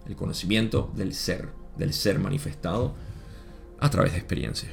[0.08, 2.94] el conocimiento del ser, del ser manifestado
[3.80, 4.72] a través de experiencias.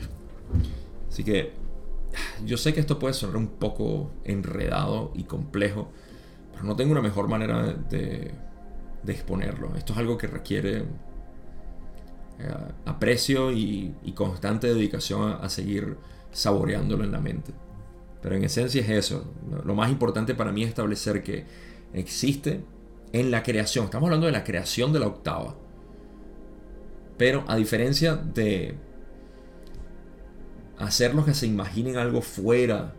[1.09, 1.53] Así que
[2.45, 5.91] yo sé que esto puede sonar un poco enredado y complejo,
[6.53, 8.33] pero no tengo una mejor manera de,
[9.07, 9.75] exponerlo.
[9.77, 10.79] Esto es algo que requiere
[12.39, 15.97] eh, aprecio y, constante dedicación a seguir
[16.33, 17.53] saboreándolo en la mente.
[18.23, 19.25] Pero en esencia es eso.
[19.65, 21.45] Lo más importante para mí es establecer que
[21.93, 22.63] existe
[23.13, 23.87] en la creación.
[23.87, 25.57] Estamos hablando de la creación de la octava.
[27.17, 28.75] Pero a diferencia de
[30.79, 32.95] hacerlos que se imaginen algo fuera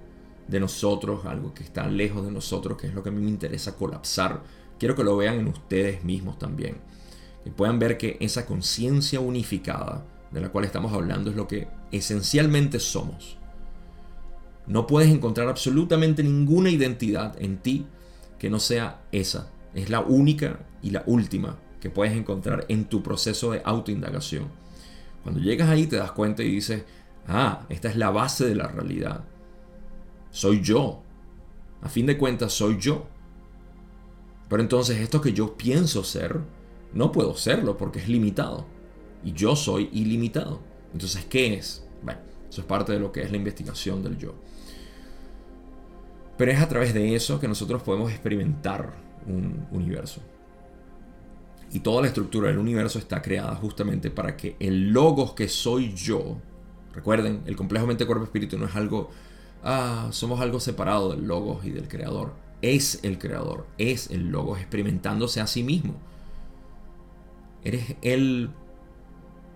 [0.48, 3.30] de nosotros, algo que está lejos de nosotros, que es lo que a mí me
[3.30, 4.44] interesa colapsar,
[4.78, 6.78] quiero que lo vean en ustedes mismos también.
[7.46, 11.68] Y puedan ver que esa conciencia unificada de la cual estamos hablando es lo que
[11.92, 13.38] esencialmente somos.
[14.72, 17.86] No puedes encontrar absolutamente ninguna identidad en ti
[18.40, 19.52] que no sea esa.
[19.74, 24.46] Es la única y la última que puedes encontrar en tu proceso de autoindagación.
[25.24, 26.86] Cuando llegas ahí te das cuenta y dices,
[27.28, 29.26] ah, esta es la base de la realidad.
[30.30, 31.04] Soy yo.
[31.82, 33.08] A fin de cuentas, soy yo.
[34.48, 36.40] Pero entonces esto que yo pienso ser,
[36.94, 38.66] no puedo serlo porque es limitado.
[39.22, 40.62] Y yo soy ilimitado.
[40.94, 41.86] Entonces, ¿qué es?
[42.02, 44.34] Bueno, eso es parte de lo que es la investigación del yo.
[46.42, 48.96] Pero es a través de eso que nosotros podemos experimentar
[49.28, 50.22] un universo.
[51.72, 55.94] Y toda la estructura del universo está creada justamente para que el logos que soy
[55.94, 56.40] yo,
[56.96, 59.12] recuerden, el complejo mente, cuerpo, espíritu no es algo,
[59.64, 62.34] ah, somos algo separado del logos y del creador.
[62.64, 65.94] Es el creador, es el logos experimentándose a sí mismo.
[67.64, 68.50] Eres el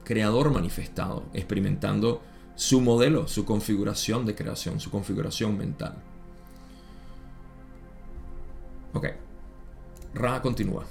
[0.04, 2.21] creador manifestado, experimentando
[2.54, 6.04] su modelo, su configuración de creación, su configuración mental.
[8.96, 9.08] Ok.
[10.14, 10.86] Ra continúa.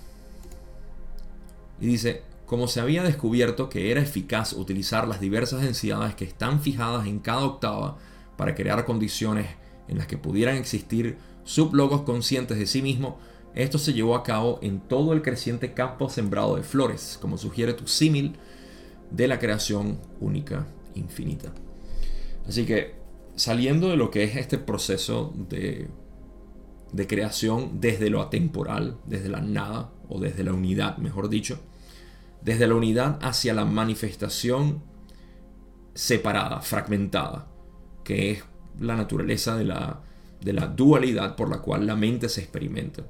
[1.80, 6.60] Y dice, como se había descubierto que era eficaz utilizar las diversas densidades que están
[6.60, 7.96] fijadas en cada octava
[8.36, 9.46] para crear condiciones
[9.88, 13.18] en las que pudieran existir sublogos conscientes de sí mismo,
[13.54, 17.72] esto se llevó a cabo en todo el creciente campo sembrado de flores, como sugiere
[17.72, 18.36] tu símil
[19.10, 21.52] de la creación única infinita.
[22.46, 22.94] Así que
[23.36, 25.88] saliendo de lo que es este proceso de
[26.94, 31.58] de creación desde lo atemporal, desde la nada o desde la unidad, mejor dicho,
[32.42, 34.82] desde la unidad hacia la manifestación
[35.94, 37.48] separada, fragmentada,
[38.04, 38.44] que es
[38.78, 40.02] la naturaleza de la,
[40.40, 43.02] de la dualidad por la cual la mente se experimenta.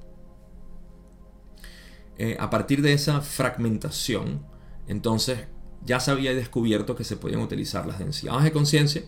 [2.16, 4.47] Eh, a partir de esa fragmentación,
[4.87, 5.47] entonces
[5.85, 9.03] ya se había descubierto que se podían utilizar las densidades de conciencia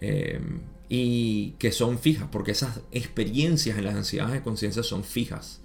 [0.00, 0.40] Eh,
[0.88, 5.60] y que son fijas, porque esas experiencias en las densidades de conciencia son fijas.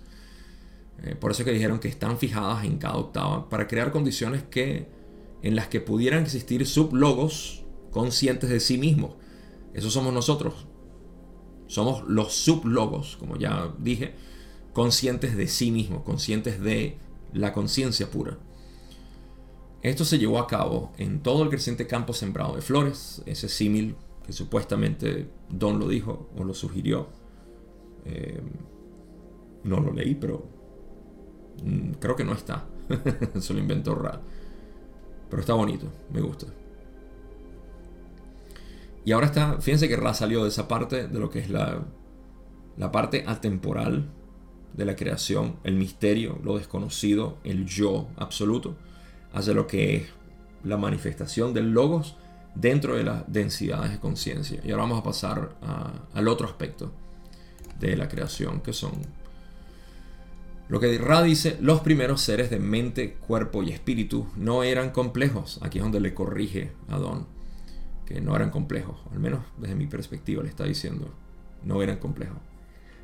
[1.03, 4.87] Eh, por eso que dijeron que están fijadas en cada octava para crear condiciones que,
[5.41, 9.15] en las que pudieran existir sublogos conscientes de sí mismos.
[9.73, 10.67] Eso somos nosotros.
[11.67, 14.15] Somos los sublogos, como ya dije,
[14.73, 16.97] conscientes de sí mismos, conscientes de
[17.33, 18.37] la conciencia pura.
[19.81, 23.95] Esto se llevó a cabo en todo el creciente campo sembrado de flores, ese símil
[24.29, 27.07] que supuestamente Don lo dijo o lo sugirió.
[28.05, 28.39] Eh,
[29.63, 30.45] no lo leí, pero
[31.63, 32.67] mm, creo que no está.
[33.39, 34.21] se lo inventó Ra.
[35.31, 36.45] Pero está bonito, me gusta.
[39.03, 41.83] Y ahora está, fíjense que Ra salió de esa parte de lo que es la,
[42.77, 44.11] la parte atemporal
[44.73, 48.77] de la creación, el misterio, lo desconocido, el yo absoluto,
[49.33, 50.09] hacia lo que es
[50.63, 52.15] la manifestación del logos
[52.59, 54.59] dentro de las densidades de conciencia.
[54.63, 55.55] Y ahora vamos a pasar
[56.13, 56.91] al otro aspecto
[57.79, 58.91] de la creación, que son
[60.67, 65.59] lo que Ra dice, los primeros seres de mente, cuerpo y espíritu no eran complejos.
[65.63, 67.25] Aquí es donde le corrige a Don,
[68.05, 71.09] que no eran complejos, al menos desde mi perspectiva le está diciendo,
[71.63, 72.37] no eran complejos.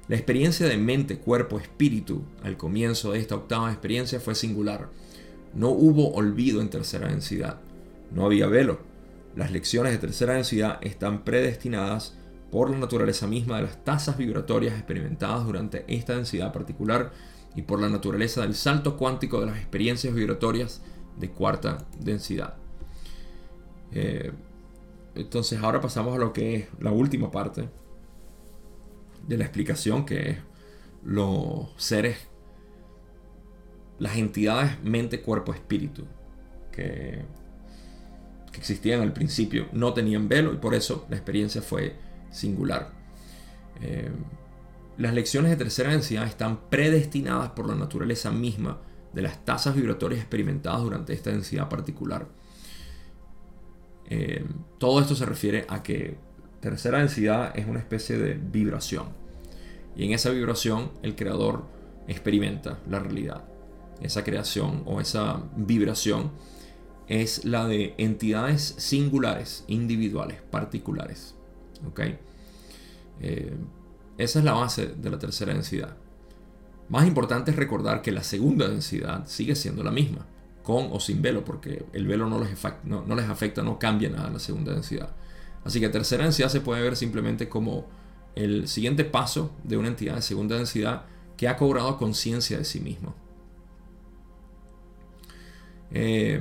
[0.07, 4.89] La experiencia de mente, cuerpo, espíritu al comienzo de esta octava experiencia fue singular.
[5.55, 7.59] No hubo olvido en tercera densidad.
[8.11, 8.77] No había velo.
[9.35, 12.17] Las lecciones de tercera densidad están predestinadas
[12.51, 17.11] por la naturaleza misma de las tasas vibratorias experimentadas durante esta densidad particular
[17.53, 20.81] y por la naturaleza del salto cuántico de las experiencias vibratorias
[21.17, 22.55] de cuarta densidad.
[23.91, 24.31] Eh,
[25.15, 27.69] entonces ahora pasamos a lo que es la última parte
[29.27, 30.37] de la explicación, que es
[31.03, 32.17] los seres,
[33.99, 36.05] las entidades mente, cuerpo, espíritu,
[36.71, 37.23] que,
[38.55, 41.95] que existían al principio, no tenían velo y por eso la experiencia fue
[42.31, 42.91] singular.
[43.81, 44.09] Eh,
[44.97, 48.79] las lecciones de tercera densidad están predestinadas por la naturaleza misma
[49.13, 52.27] de las tasas vibratorias experimentadas durante esta densidad particular.
[54.09, 54.45] Eh,
[54.77, 56.17] todo esto se refiere a que
[56.61, 59.07] tercera densidad es una especie de vibración.
[59.97, 61.65] Y en esa vibración el creador
[62.07, 63.43] experimenta la realidad.
[64.01, 66.31] Esa creación o esa vibración
[67.07, 71.35] es la de entidades singulares, individuales, particulares.
[71.87, 72.01] ¿Ok?
[73.21, 73.55] Eh,
[74.17, 75.95] esa es la base de la tercera densidad.
[76.89, 80.25] Más importante es recordar que la segunda densidad sigue siendo la misma,
[80.63, 84.73] con o sin velo, porque el velo no les, afecta, no, cambia nada la segunda
[84.73, 85.15] densidad.
[85.63, 87.87] Así que tercera densidad se puede ver simplemente como
[88.35, 91.05] el siguiente paso de una entidad de segunda densidad
[91.37, 93.15] que ha cobrado conciencia de sí mismo.
[95.91, 96.39] Eh,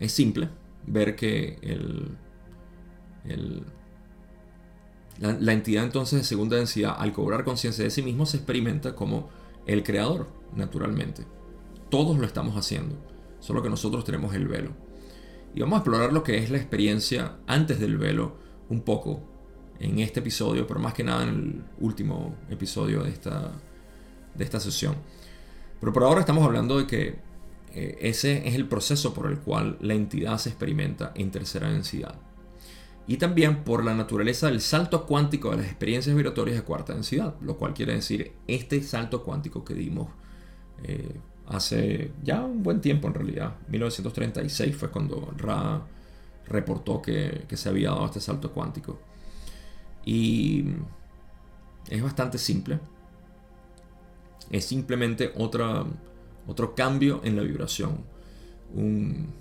[0.00, 0.48] es simple
[0.86, 2.16] ver que el,
[3.24, 3.64] el
[5.20, 9.28] la, entidad entonces de segunda densidad, al cobrar conciencia de sí mismo, se experimenta como
[9.66, 11.24] el creador, naturalmente.
[11.88, 12.96] Todos lo estamos haciendo,
[13.40, 14.70] solo que nosotros tenemos el velo.
[15.54, 18.36] Y vamos a explorar lo que es la experiencia antes del velo
[18.68, 19.22] un poco
[19.78, 23.52] en este episodio, pero más que nada en el último episodio de esta,
[24.34, 24.96] de esta sesión.
[25.78, 27.18] Pero por ahora estamos hablando de que
[27.74, 32.16] eh, ese es el proceso por el cual la entidad se experimenta en tercera densidad
[33.06, 37.34] y también por la naturaleza del salto cuántico de las experiencias vibratorias de cuarta densidad,
[37.42, 40.08] lo cual quiere decir este salto cuántico que dimos
[40.82, 43.56] eh, hace ya un buen tiempo en realidad.
[43.68, 45.82] 1936 fue cuando Ra
[46.46, 48.98] reportó que, se había dado este salto cuántico.
[50.06, 50.64] Y
[51.88, 52.78] es bastante simple.
[54.50, 55.84] Es simplemente otra,
[56.46, 58.04] otro cambio en la vibración.
[58.74, 59.32] Un,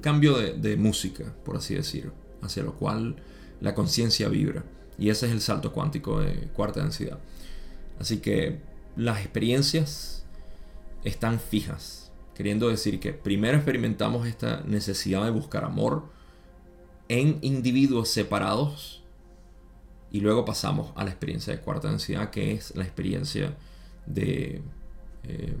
[0.00, 3.16] cambio de, música, por así decirlo hacia lo cual
[3.60, 4.64] la conciencia vibra.
[4.98, 7.18] Y ese es el salto cuántico de cuarta densidad.
[7.98, 8.60] Así que
[8.96, 10.24] las experiencias
[11.04, 16.10] están fijas, queriendo decir que primero experimentamos esta necesidad de buscar amor
[17.08, 19.04] en individuos separados
[20.10, 23.56] y luego pasamos a la experiencia de cuarta densidad, que es la experiencia
[24.06, 24.62] de
[25.24, 25.56] eh,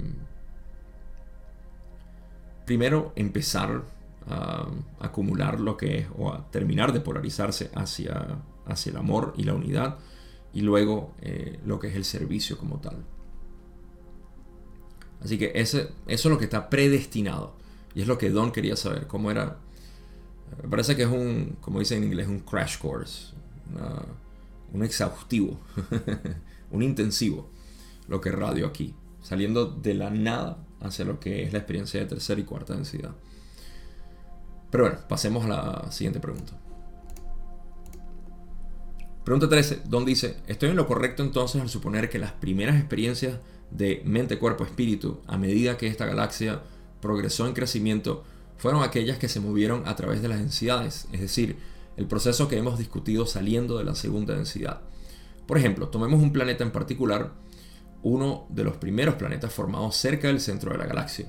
[2.66, 3.84] primero empezar
[4.28, 4.66] a
[5.00, 9.54] acumular lo que es o a terminar de polarizarse hacia, hacia el amor y la
[9.54, 9.98] unidad
[10.52, 13.04] y luego eh, lo que es el servicio como tal.
[15.22, 17.54] Así que ese, eso es lo que está predestinado
[17.94, 19.58] y es lo que Don quería saber, cómo era.
[20.62, 23.32] Me parece que es un, como dicen en inglés, un crash course,
[24.72, 25.58] un exhaustivo,
[26.70, 27.48] un intensivo,
[28.08, 32.06] lo que radio aquí, saliendo de la nada hacia lo que es la experiencia de
[32.06, 33.12] tercera y cuarta densidad.
[34.70, 36.52] Pero bueno, pasemos a la siguiente pregunta.
[39.24, 39.82] Pregunta 13.
[39.86, 43.38] Don dice, ¿estoy en lo correcto entonces al suponer que las primeras experiencias
[43.70, 46.62] de mente, cuerpo, espíritu, a medida que esta galaxia
[47.00, 48.24] progresó en crecimiento,
[48.56, 51.56] fueron aquellas que se movieron a través de las densidades, es decir,
[51.96, 54.80] el proceso que hemos discutido saliendo de la segunda densidad.
[55.46, 57.32] Por ejemplo, tomemos un planeta en particular,
[58.08, 61.26] uno de los primeros planetas formados cerca del centro de la galaxia.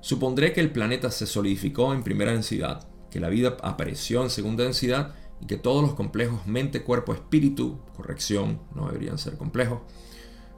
[0.00, 4.62] Supondré que el planeta se solidificó en primera densidad, que la vida apareció en segunda
[4.62, 9.80] densidad y que todos los complejos mente, cuerpo, espíritu, corrección, no deberían ser complejos,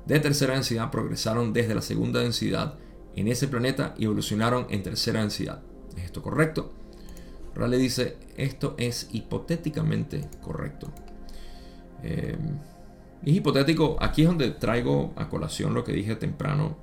[0.05, 2.75] de tercera densidad progresaron desde la segunda densidad
[3.17, 5.63] en ese planeta y evolucionaron en tercera densidad.
[5.97, 6.75] ¿Es esto correcto?
[7.55, 10.93] Raleigh dice, esto es hipotéticamente correcto.
[12.03, 12.37] Eh,
[13.25, 16.77] es hipotético, aquí es donde traigo a colación lo que dije temprano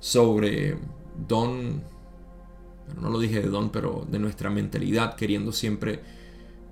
[0.00, 0.76] sobre
[1.26, 1.82] Don,
[3.00, 6.00] no lo dije de Don, pero de nuestra mentalidad queriendo siempre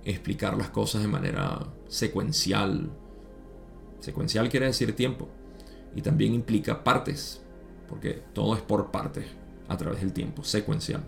[0.05, 2.91] explicar las cosas de manera secuencial.
[4.01, 5.29] Secuencial quiere decir tiempo
[5.97, 7.43] y también implica partes,
[7.89, 9.25] porque todo es por partes
[9.69, 11.03] a través del tiempo, secuencial.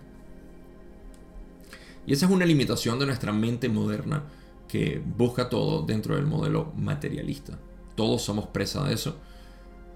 [2.07, 4.25] Y esa es una limitación de nuestra mente moderna
[4.69, 7.59] que busca todo dentro del modelo materialista.
[7.97, 9.17] Todos somos presa de eso,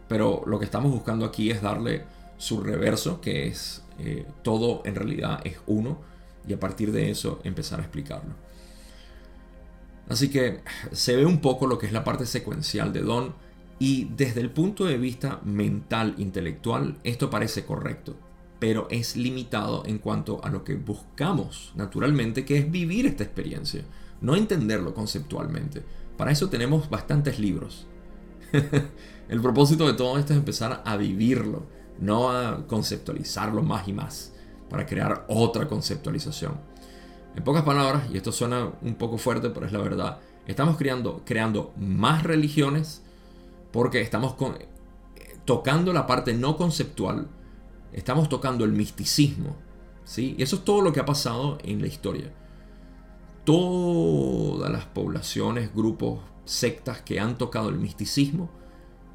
[0.09, 2.05] pero lo que estamos buscando aquí es darle
[2.37, 5.99] su reverso, que es eh, todo en realidad es uno,
[6.49, 8.35] y a partir de eso empezar a explicarlo.
[10.09, 13.35] Así que se ve un poco lo que es la parte secuencial de Don,
[13.79, 18.17] y desde el punto de vista mental, intelectual, esto parece correcto,
[18.59, 23.85] pero es limitado en cuanto a lo que buscamos naturalmente, que es vivir esta experiencia,
[24.21, 25.83] no entenderlo conceptualmente.
[26.17, 27.87] Para eso tenemos bastantes libros.
[29.29, 31.65] el propósito de todo esto es empezar a vivirlo,
[31.99, 34.33] no a conceptualizarlo más y más,
[34.69, 36.55] para crear otra conceptualización.
[37.37, 41.23] En pocas palabras, y esto suena un poco fuerte, pero es la verdad, estamos creando,
[41.25, 43.03] creando más religiones,
[43.71, 44.35] porque estamos
[45.45, 47.29] tocando la parte no conceptual,
[47.93, 49.57] estamos tocando el misticismo,
[50.05, 50.35] ¿sí?
[50.39, 52.33] Y eso es todo lo que ha pasado en la historia.
[53.45, 56.21] Todas las poblaciones, grupos,
[56.51, 58.51] sectas que han tocado el misticismo,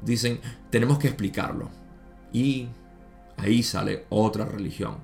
[0.02, 1.68] dicen, tenemos que explicarlo.
[2.32, 2.68] Y
[3.36, 4.96] ahí sale otra religión.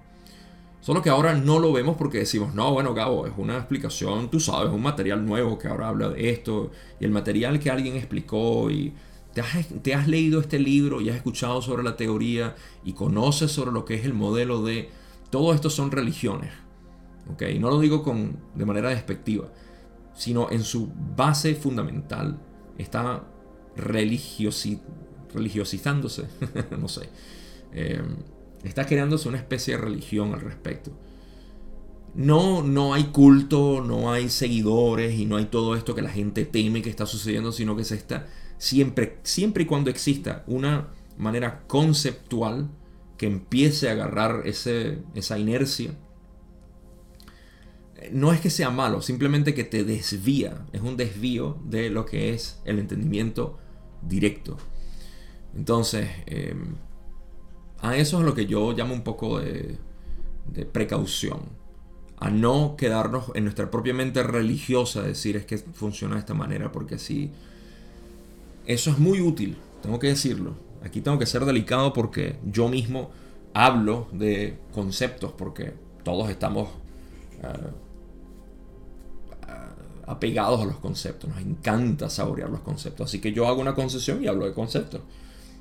[0.81, 4.41] Solo que ahora no lo vemos porque decimos, no, bueno, Gabo, es una explicación, tú
[4.41, 8.71] sabes, un material nuevo que ahora habla de esto, y el material que alguien explicó
[8.71, 8.95] y
[9.33, 13.85] te has, leído este libro y has escuchado sobre la teoría y conoces sobre lo
[13.85, 14.91] que es el modelo de...
[15.31, 16.51] Todo esto son religiones.
[17.31, 17.43] ¿ok?
[17.59, 19.49] No lo digo con, de manera despectiva,
[20.15, 22.39] sino en su base fundamental
[22.79, 23.25] está
[23.77, 26.25] religiosizándose.
[26.79, 27.09] no sé.
[27.73, 28.17] Em,
[28.65, 30.91] está creándose una especie de religión al respecto.
[32.15, 36.45] No, no hay culto, no hay seguidores y no hay todo esto que la gente
[36.45, 38.27] teme que está sucediendo, sino que se está
[38.59, 42.69] siempre, siempre y cuando exista una manera conceptual
[43.17, 45.97] que empiece a agarrar esa inercia,
[48.11, 52.35] no es que sea malo, simplemente que te desvía, es un desvío de lo que
[52.35, 53.59] es el entendimiento
[54.03, 54.57] directo.
[55.55, 56.75] Entonces, em,
[57.81, 59.79] a eso es lo que yo llamo un poco de,
[60.73, 61.41] precaución.
[62.19, 66.71] A no quedarnos en nuestra propia mente religiosa, decir es que funciona de esta manera
[66.71, 67.31] porque así
[68.67, 70.55] eso es muy útil, tengo que decirlo.
[70.85, 73.11] Aquí tengo que ser delicado porque yo mismo
[73.55, 75.75] hablo de conceptos, porque
[76.05, 76.69] todos estamos
[77.43, 77.71] eh,
[80.13, 83.09] apegados a los conceptos, nos encanta saborear los conceptos.
[83.09, 85.01] Así que yo hago una concesión y hablo de conceptos.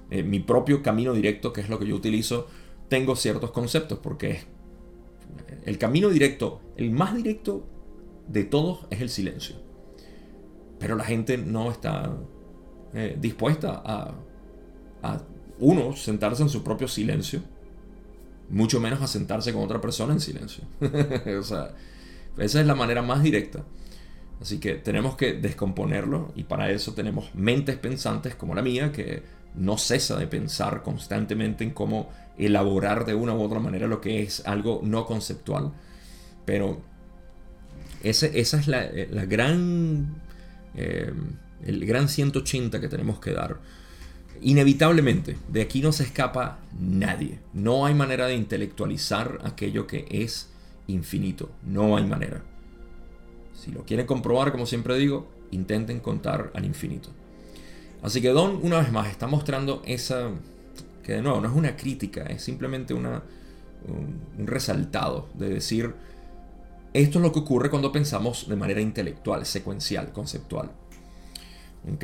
[0.09, 2.47] En mi propio camino directo, que es lo que yo utilizo,
[2.89, 4.41] tengo ciertos conceptos, porque
[5.65, 7.65] el camino directo, el más directo
[8.27, 9.55] de todos es el silencio.
[10.79, 12.17] Pero la gente no está
[12.93, 14.13] eh, dispuesta a,
[15.03, 15.21] a,
[15.59, 17.41] uno, sentarse en su propio silencio,
[18.49, 20.63] mucho menos a sentarse con otra persona en silencio.
[21.39, 21.73] o sea,
[22.37, 23.63] esa es la manera más directa.
[24.41, 29.21] Así que tenemos que descomponerlo y para eso tenemos mentes pensantes como la mía que
[29.55, 34.23] no cesa de pensar constantemente en cómo elaborar de una u otra manera lo que
[34.23, 35.73] es algo no conceptual.
[36.45, 36.81] Pero
[38.01, 40.21] esa es la, la gran
[40.75, 41.11] eh,
[41.65, 43.59] el gran 180 que tenemos que dar.
[44.41, 47.39] Inevitablemente, de aquí no se escapa nadie.
[47.53, 50.49] No hay manera de intelectualizar aquello que es
[50.87, 51.51] infinito.
[51.63, 52.41] No hay manera.
[53.53, 57.09] Si lo quieren comprobar, como siempre digo, intenten contar al infinito.
[58.01, 60.29] Así que Don, una vez más, está mostrando esa...
[61.03, 63.21] que de nuevo no es una crítica, es simplemente un
[64.37, 65.93] resaltado de decir
[66.93, 70.71] esto es lo que ocurre cuando pensamos de manera intelectual, secuencial, conceptual.
[71.93, 72.03] ¿Ok?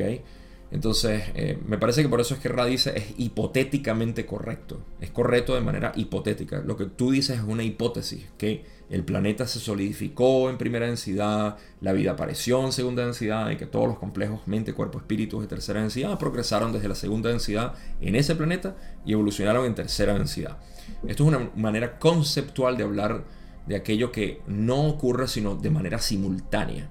[0.70, 4.80] Entonces, eh, me parece que por eso es que Ra dice es hipotéticamente correcto.
[5.00, 6.60] Es correcto de manera hipotética.
[6.60, 11.56] Lo que tú dices es una hipótesis, que el planeta se solidificó en primera densidad,
[11.80, 15.46] la vida apareció en segunda densidad y que todos los complejos mente, cuerpo, espíritu de
[15.46, 20.58] tercera densidad progresaron desde la segunda densidad en ese planeta y evolucionaron en tercera densidad.
[21.06, 23.24] Esto es una manera conceptual de hablar
[23.66, 26.90] de aquello que no ocurre sino de manera simultánea.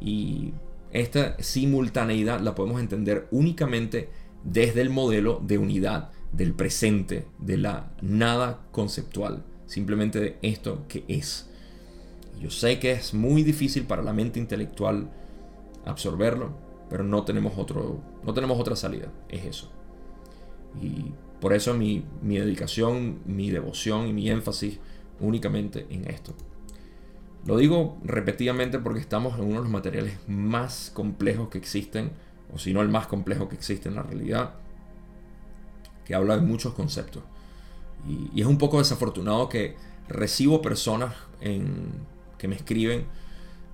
[0.00, 0.52] Y
[0.90, 4.10] esta simultaneidad la podemos entender únicamente
[4.42, 11.48] desde el modelo de unidad, del presente, de la nada conceptual, simplemente esto que es.
[12.38, 15.08] Yo sé que es muy difícil para la mente intelectual
[15.86, 16.50] absorberlo,
[16.90, 19.70] pero no tenemos, otro, no tenemos otra salida, es eso.
[20.82, 24.78] Y por eso mi, mi dedicación, mi devoción y mi énfasis
[25.20, 26.34] únicamente en esto.
[27.46, 32.12] Lo digo repetidamente porque estamos en uno de los materiales más complejos que existen,
[32.52, 34.52] o si no el más complejo que existe en la realidad,
[36.04, 37.22] que habla de muchos conceptos.
[38.08, 39.76] Y, es un poco desafortunado que
[40.08, 41.14] recibo personas
[42.38, 43.06] que me escriben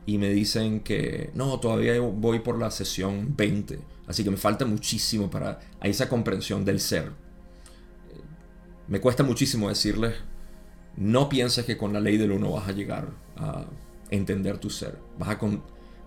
[0.06, 4.64] y me dicen que no, todavía voy por la sesión 20, así que me falta
[4.64, 7.12] muchísimo para esa comprensión del ser.
[8.86, 10.14] Me cuesta muchísimo decirles
[10.98, 13.66] no pienses que con la ley del uno vas a llegar a
[14.10, 14.98] entender tu ser.
[15.16, 15.38] Vas a,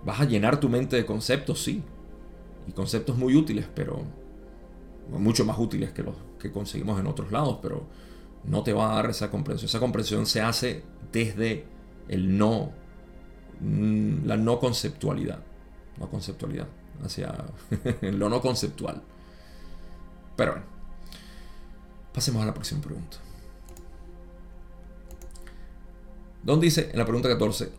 [0.04, 1.82] vas a llenar tu mente de conceptos, sí.
[2.68, 4.04] Y conceptos muy útiles, pero
[5.10, 7.86] mucho más útiles que los que conseguimos en otros lados, pero
[8.44, 9.68] no te va a dar esa comprensión.
[9.68, 11.66] Esa comprensión se hace desde
[12.08, 12.72] el no,
[13.60, 15.40] mm, la no conceptualidad.
[15.98, 16.68] No conceptualidad,
[17.04, 17.34] hacia
[18.02, 19.02] lo no conceptual.
[20.36, 20.66] Pero bueno,
[22.14, 23.18] pasemos a la próxima pregunta.
[26.44, 27.72] Don dice en la pregunta 14,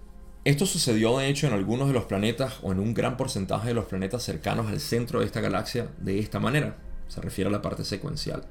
[0.44, 3.74] esto sucedió de hecho en algunos de los planetas o en un gran porcentaje de
[3.74, 6.76] los planetas cercanos al centro de esta galaxia de esta manera.
[7.08, 8.44] Se refiere a la parte secuencial.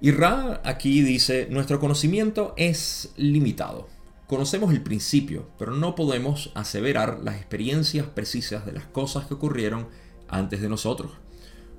[0.00, 3.88] Y Ra aquí dice, nuestro conocimiento es limitado.
[4.28, 9.88] Conocemos el principio, pero no podemos aseverar las experiencias precisas de las cosas que ocurrieron
[10.28, 11.12] antes de nosotros.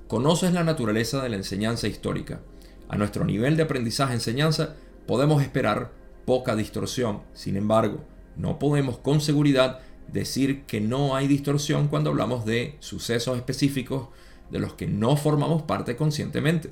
[0.06, 2.40] Conoces la naturaleza de la enseñanza histórica.
[2.88, 5.92] A nuestro nivel de aprendizaje-enseñanza podemos esperar
[6.26, 7.22] poca distorsión.
[7.32, 8.04] Sin embargo,
[8.36, 9.80] no podemos con seguridad
[10.12, 14.08] decir que no hay distorsión cuando hablamos de sucesos específicos
[14.50, 16.70] de los que no formamos parte conscientemente.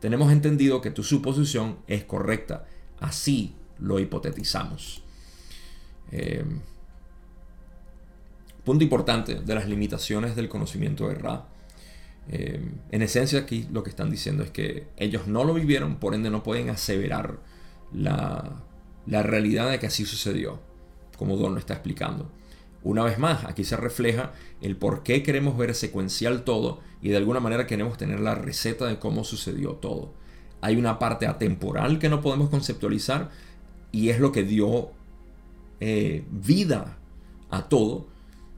[0.00, 2.66] Tenemos entendido que tu suposición es correcta.
[2.98, 5.02] Así lo hipotetizamos.
[6.10, 6.44] Eh,
[8.64, 11.46] punto importante de las limitaciones del conocimiento de Ra.
[12.28, 16.14] Eh, en esencia aquí lo que están diciendo es que ellos no lo vivieron, por
[16.14, 17.38] ende no pueden aseverar
[17.92, 18.62] la
[19.06, 20.60] la realidad de que así sucedió,
[21.18, 22.30] como Don lo está explicando.
[22.82, 27.16] Una vez más, aquí se refleja el por qué queremos ver secuencial todo y de
[27.18, 30.14] alguna manera queremos tener la receta de cómo sucedió todo.
[30.62, 33.30] Hay una parte atemporal que no podemos conceptualizar
[33.92, 34.90] y es lo que dio
[35.80, 36.98] eh, vida
[37.50, 38.06] a todo.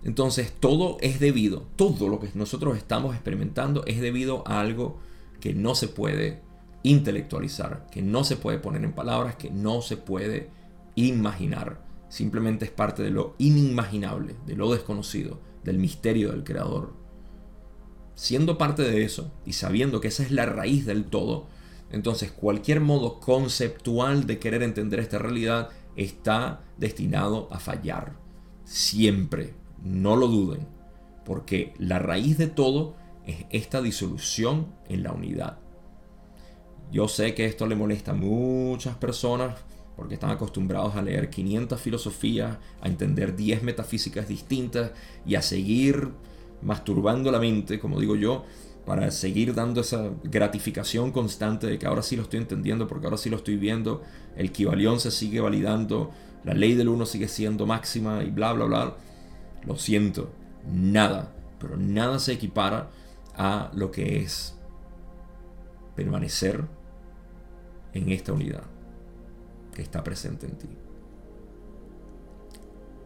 [0.05, 4.99] Entonces todo es debido, todo lo que nosotros estamos experimentando es debido a algo
[5.41, 6.41] que no se puede
[6.83, 10.49] intelectualizar, que no se puede poner en palabras, que no se puede
[10.95, 11.82] imaginar.
[12.12, 16.92] Simplemente es parte de lo inimaginable, de lo desconocido, del misterio del creador.
[18.14, 21.46] Siendo parte de eso y sabiendo que esa es la raíz del todo,
[21.90, 28.12] entonces cualquier modo conceptual de querer entender esta realidad está destinado a fallar.
[28.66, 30.68] Siempre, no lo duden,
[31.24, 32.94] porque la raíz de todo
[33.24, 35.60] es esta disolución en la unidad.
[36.90, 39.54] Yo sé que esto le molesta a muchas personas
[40.03, 44.90] porque están acostumbrados a leer 500 filosofías, a entender 10 metafísicas distintas
[45.24, 46.09] y a seguir
[46.61, 48.44] masturbando la mente, como digo yo,
[48.84, 53.16] para seguir dando esa gratificación constante de que ahora sí lo estoy entendiendo, porque ahora
[53.16, 54.03] sí lo estoy viendo,
[54.34, 56.11] el Kibalión se sigue validando,
[56.42, 58.96] la ley del uno sigue siendo máxima y bla, bla, bla.
[59.64, 60.32] Lo siento,
[60.68, 62.90] nada, pero nada se equipara
[63.36, 64.59] a lo que es
[65.94, 66.64] permanecer
[67.94, 68.72] en esta unidad
[69.75, 70.68] que está presente en ti.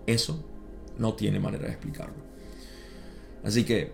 [0.06, 0.44] Eso
[0.98, 2.14] no tiene manera de explicarlo.
[3.44, 3.92] Así que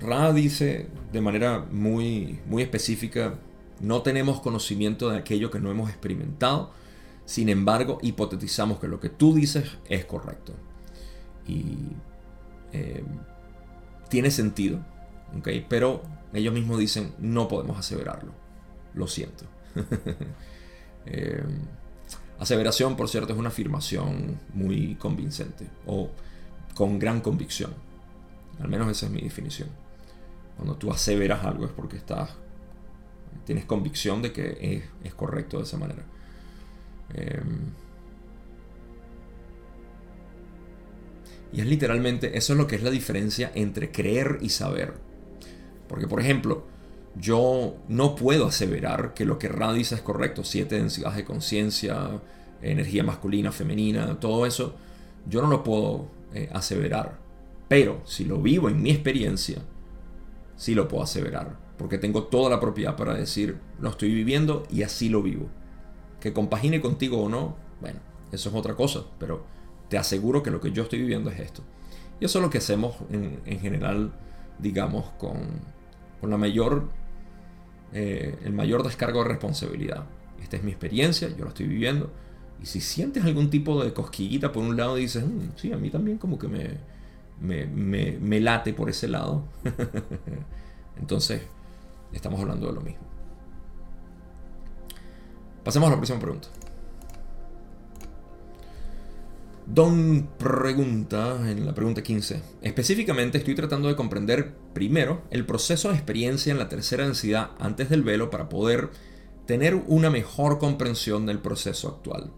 [0.00, 3.34] Ra dice de manera muy, muy específica,
[3.80, 6.72] no tenemos conocimiento de aquello que no hemos experimentado,
[7.24, 10.54] sin embargo hipotetizamos que lo que tú dices es correcto.
[11.46, 11.76] Y
[12.72, 13.04] eh,
[14.08, 14.80] tiene sentido,
[15.68, 18.32] pero ellos mismos dicen, no podemos aseverarlo,
[18.94, 19.44] lo siento.
[21.04, 21.42] Eh,
[22.42, 26.10] Aseveración, por cierto, es una afirmación muy convincente o
[26.74, 27.72] con gran convicción.
[28.60, 29.68] Al menos esa es mi definición.
[30.56, 32.30] Cuando tú aseveras algo es porque estás,
[33.44, 36.02] tienes convicción de que es, correcto de esa manera.
[37.14, 37.60] Em,
[41.52, 44.94] y es literalmente, eso es lo que es la diferencia entre creer y saber.
[45.86, 46.66] Porque, por ejemplo,
[47.14, 50.44] yo no puedo aseverar que lo que Ra dice es correcto.
[50.44, 52.20] Siete densidades de conciencia,
[52.62, 54.74] energía masculina, femenina, todo eso,
[55.28, 57.18] yo no lo puedo eh, aseverar.
[57.68, 59.58] Pero si lo vivo en mi experiencia,
[60.56, 61.56] sí lo puedo aseverar.
[61.76, 65.48] Porque tengo toda la propiedad para decir, lo estoy viviendo y así lo vivo.
[66.20, 68.00] Que compagine contigo o no, bueno,
[68.30, 69.04] eso es otra cosa.
[69.18, 69.44] Pero
[69.88, 71.62] te aseguro que lo que yo estoy viviendo es esto.
[72.20, 74.12] Y eso es lo que hacemos en, general,
[74.58, 75.38] digamos, con,
[76.20, 76.88] con la mayor,
[77.92, 80.04] eh, el mayor descargo de responsabilidad.
[80.42, 82.10] Esta es mi experiencia, yo lo estoy viviendo.
[82.62, 85.90] Y si sientes algún tipo de cosquillita por un lado dices, mm, sí, a mí
[85.90, 86.78] también como que me,
[87.40, 87.66] me,
[88.18, 89.44] me late por ese lado,
[91.00, 91.42] entonces
[92.12, 93.02] estamos hablando de lo mismo.
[95.64, 96.48] Pasemos a la próxima pregunta.
[99.74, 102.42] Don pregunta en la pregunta 15.
[102.60, 107.88] Específicamente estoy tratando de comprender primero el proceso de experiencia en la tercera densidad antes
[107.88, 108.90] del velo para poder
[109.46, 112.30] tener una mejor comprensión del proceso actual.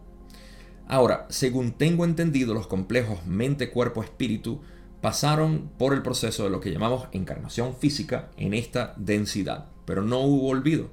[0.87, 4.61] Ahora, según tengo entendido, los complejos mente, cuerpo, espíritu
[5.01, 10.20] pasaron por el proceso de lo que llamamos encarnación física en esta densidad, pero no
[10.20, 10.91] hubo olvido.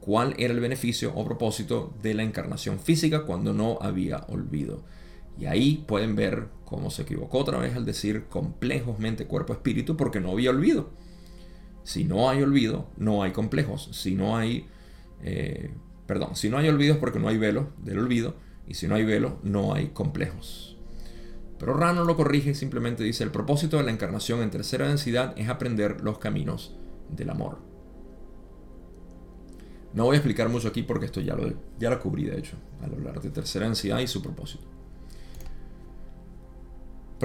[0.00, 4.82] ¿Cuál era el beneficio o propósito de la encarnación física cuando no había olvido?
[5.38, 9.96] Y ahí pueden ver cómo se equivocó otra vez al decir complejos mente, cuerpo, espíritu,
[9.96, 10.90] porque no había olvido.
[11.82, 13.88] Si no hay olvido, no hay complejos.
[13.92, 14.66] Si no hay,
[15.22, 15.70] eh,
[16.06, 18.34] perdón, si no hay olvidos porque no hay velo del olvido,
[18.66, 20.76] y si no hay velo, no hay complejos.
[21.58, 25.48] Pero Rano lo corrige simplemente dice, el propósito de la encarnación en tercera densidad es
[25.48, 26.76] aprender los caminos
[27.10, 27.58] del amor.
[29.92, 32.56] No voy a explicar mucho aquí porque esto ya lo, ya lo cubrí, de hecho,
[32.82, 34.73] al hablar de tercera densidad y su propósito.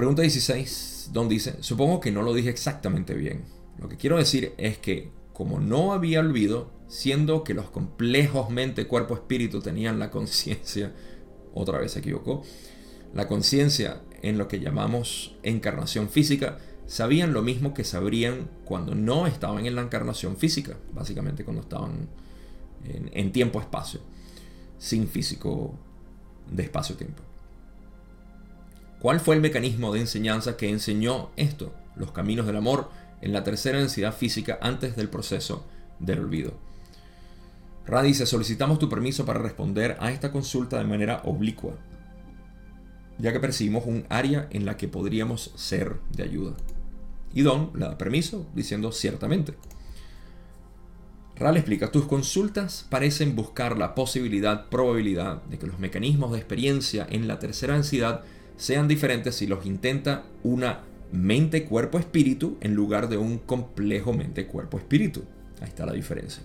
[0.00, 3.44] Pregunta 16, Don dice, supongo que no lo dije exactamente bien.
[3.78, 8.86] Lo que quiero decir es que como no había olvido, siendo que los complejos mente,
[8.86, 10.94] cuerpo, espíritu tenían la conciencia,
[11.54, 12.42] otra vez se equivocó,
[13.12, 19.26] la conciencia en lo que llamamos encarnación física, sabían lo mismo que sabrían cuando no
[19.26, 22.08] estaban en la encarnación física, básicamente cuando estaban
[22.86, 24.00] en, en tiempo-espacio,
[24.78, 25.74] sin físico
[26.50, 27.22] de espacio-tiempo.
[29.00, 32.90] ¿Cuál fue el mecanismo de enseñanza que enseñó esto, los caminos del amor,
[33.22, 35.64] en la tercera densidad física antes del proceso
[36.00, 36.52] del olvido?
[37.86, 41.76] Ra dice, solicitamos tu permiso para responder a esta consulta de manera oblicua,
[43.16, 46.56] ya que percibimos un área en la que podríamos ser de ayuda.
[47.32, 49.54] Y Don le da permiso, diciendo ciertamente.
[51.36, 56.38] Ra le explica, tus consultas parecen buscar la posibilidad, probabilidad de que los mecanismos de
[56.38, 58.24] experiencia en la tercera densidad
[58.60, 60.80] sean diferentes si los intenta una
[61.12, 65.24] mente, cuerpo, espíritu en lugar de un complejo mente, cuerpo, espíritu.
[65.62, 66.42] Ahí está la diferencia.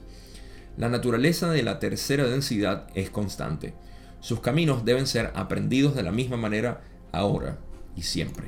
[0.77, 3.73] La naturaleza de la tercera densidad es constante.
[4.21, 7.57] Sus caminos deben ser aprendidos de la misma manera ahora
[7.97, 8.47] y siempre.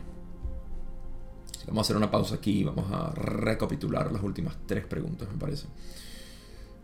[1.68, 5.38] Vamos a hacer una pausa aquí y vamos a recapitular las últimas tres preguntas, me
[5.38, 5.68] parece.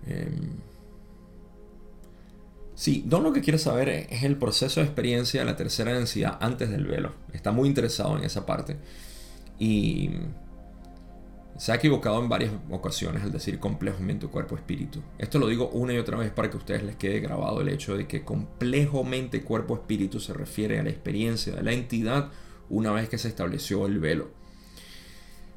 [0.06, 0.50] Em,
[2.76, 6.38] Sí, Don lo que quiere saber es el proceso de experiencia de la tercera densidad
[6.42, 7.14] antes del velo.
[7.32, 8.78] Está muy interesado en esa parte.
[9.60, 10.10] Y
[11.58, 15.02] se ha equivocado en varias ocasiones al decir complejo mente, cuerpo, espíritu.
[15.20, 17.70] Esto lo digo una y otra vez para que a ustedes les quede grabado el
[17.70, 22.32] hecho de que complejo mente, cuerpo, espíritu se refiere a la experiencia de la entidad
[22.70, 24.43] una vez que se estableció el velo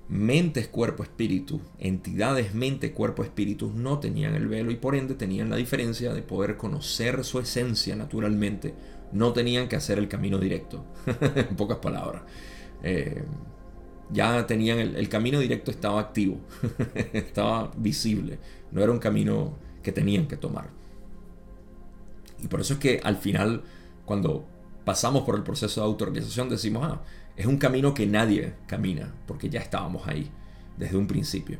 [0.08, 5.50] mentes, cuerpo, espíritu, entidades mente, cuerpo, espíritu no tenían el velo y por ende tenían
[5.50, 8.74] la diferencia de poder conocer su esencia naturalmente.
[9.12, 10.84] No tenían que hacer el camino directo,
[11.34, 12.22] en pocas palabras.
[12.82, 13.22] Eh,
[14.12, 16.38] ya tenían el, el, camino directo estaba activo,
[17.12, 18.38] estaba visible,
[18.70, 20.70] no era un camino que tenían que tomar.
[22.42, 23.62] Y por eso es que al final,
[24.04, 24.46] cuando
[24.84, 27.02] pasamos por el proceso de autorización, decimos, ah,
[27.36, 30.30] es un camino que nadie camina, porque ya estábamos ahí
[30.78, 31.58] desde un principio.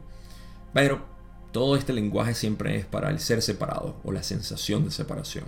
[0.72, 1.05] Pero
[1.53, 5.45] todo este lenguaje siempre es para el ser separado o la sensación de separación.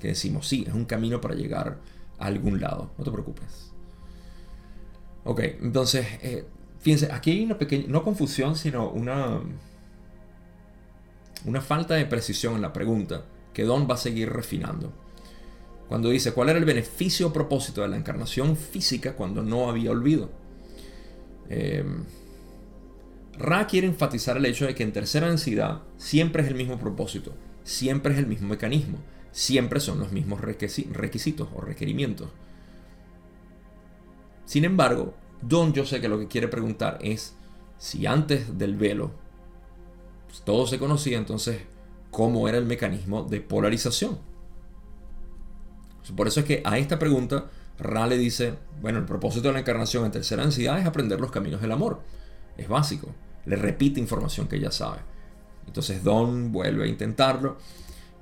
[0.00, 1.78] Que decimos, sí, es un camino para llegar
[2.18, 3.72] a algún lado, no te preocupes.
[5.24, 6.46] Ok, entonces, eh,
[6.80, 9.40] fíjense, aquí hay una pequeña, no confusión, sino una,
[11.44, 14.92] una falta de precisión en la pregunta que Don va a seguir refinando.
[15.88, 19.90] Cuando dice cuál era el beneficio o propósito de la encarnación física cuando no había
[19.90, 20.30] olvido.
[21.48, 21.84] Eh,
[23.38, 27.34] Ra quiere enfatizar el hecho de que en tercera densidad siempre es el mismo propósito,
[27.62, 28.98] siempre es el mismo mecanismo,
[29.30, 32.30] siempre son los mismos requisitos o requerimientos.
[34.44, 37.36] Sin embargo, Don yo sé que lo que quiere preguntar es
[37.78, 39.12] si antes del velo
[40.26, 41.60] pues, todo se conocía, entonces,
[42.10, 44.18] ¿cómo era el mecanismo de polarización?
[46.16, 47.46] Por eso es que a esta pregunta
[47.78, 51.30] Ra le dice, bueno, el propósito de la encarnación en tercera densidad es aprender los
[51.30, 52.00] caminos del amor.
[52.56, 53.14] Es básico.
[53.46, 54.98] Le repite información que ya sabe.
[55.66, 57.58] Entonces Don vuelve a intentarlo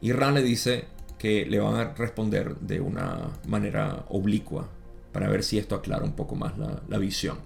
[0.00, 0.84] y Ra le dice
[1.18, 4.68] que le van a responder de una manera oblicua
[5.12, 7.38] para ver si esto aclara un poco más la, visión.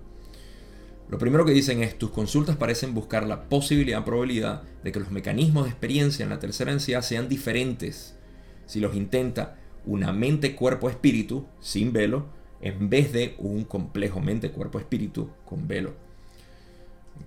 [1.09, 5.11] Lo primero que dicen es, tus consultas parecen buscar la posibilidad, probabilidad de que los
[5.11, 8.17] mecanismos de experiencia en la tercera densidad sean diferentes
[8.67, 12.27] si los intenta una mente, cuerpo, espíritu sin velo
[12.61, 15.95] en vez de un complejo mente, cuerpo, espíritu con velo.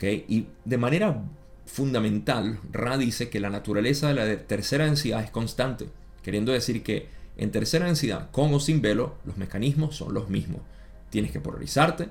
[0.02, 1.24] Y de manera
[1.66, 5.88] fundamental, Ra dice que la naturaleza de la tercera densidad es constante,
[6.22, 10.62] queriendo decir que en tercera densidad, con o sin velo, los mecanismos son los mismos.
[11.10, 12.10] Tienes que polarizarte,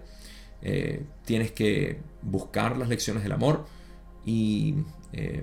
[0.62, 3.66] eh, tienes que buscar las lecciones del amor
[4.24, 4.76] y
[5.12, 5.42] eh,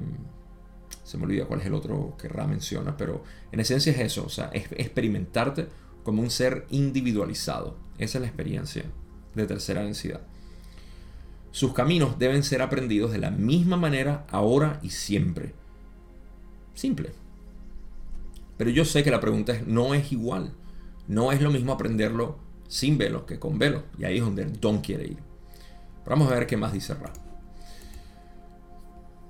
[1.09, 4.23] se me olvida cuál es el otro que Ra menciona, pero en esencia es eso,
[4.23, 5.67] o sea, es experimentarte
[6.03, 7.77] como un ser individualizado.
[7.97, 8.83] Esa es la experiencia
[9.33, 10.21] de tercera densidad.
[11.49, 15.53] Sus caminos deben ser aprendidos de la misma manera ahora y siempre.
[16.75, 17.09] Simple.
[18.57, 20.53] Pero yo sé que la pregunta es, no es igual.
[21.07, 22.37] No es lo mismo aprenderlo
[22.67, 23.81] sin velo que con velo.
[23.97, 25.17] Y ahí es donde Don quiere ir.
[26.05, 27.11] vamos a ver qué más dice Ra.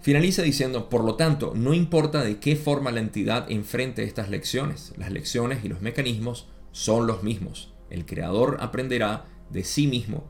[0.01, 4.93] Finaliza diciendo, por lo tanto, no importa de qué forma la entidad enfrente estas lecciones,
[4.95, 7.73] las lecciones y los mecanismos son los mismos.
[7.89, 10.23] El creador aprenderá de sí mismo.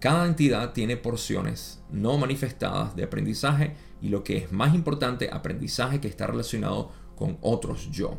[0.00, 6.00] Cada entidad tiene porciones no manifestadas de aprendizaje y lo que es más importante, aprendizaje
[6.00, 8.18] que está relacionado con otros yo.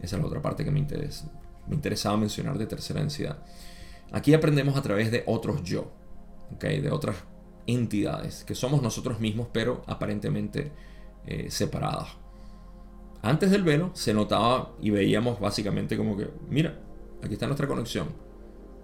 [0.00, 1.32] Esa es la otra parte que me, interesa,
[1.66, 3.42] me interesaba mencionar de tercera densidad.
[4.12, 5.90] Aquí aprendemos a través de otros yo,
[6.60, 7.16] de otras
[7.66, 10.72] entidades, que somos nosotros mismos, pero aparentemente
[11.26, 12.08] eh, separadas.
[13.22, 16.80] Antes del velo se notaba y veíamos básicamente como que, mira,
[17.22, 18.08] aquí está nuestra conexión.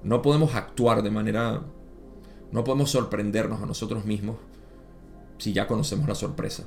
[0.04, 1.60] No podemos actuar de manera,
[2.52, 4.36] no podemos sorprendernos a nosotros mismos
[5.38, 6.64] si ya conocemos la sorpresa.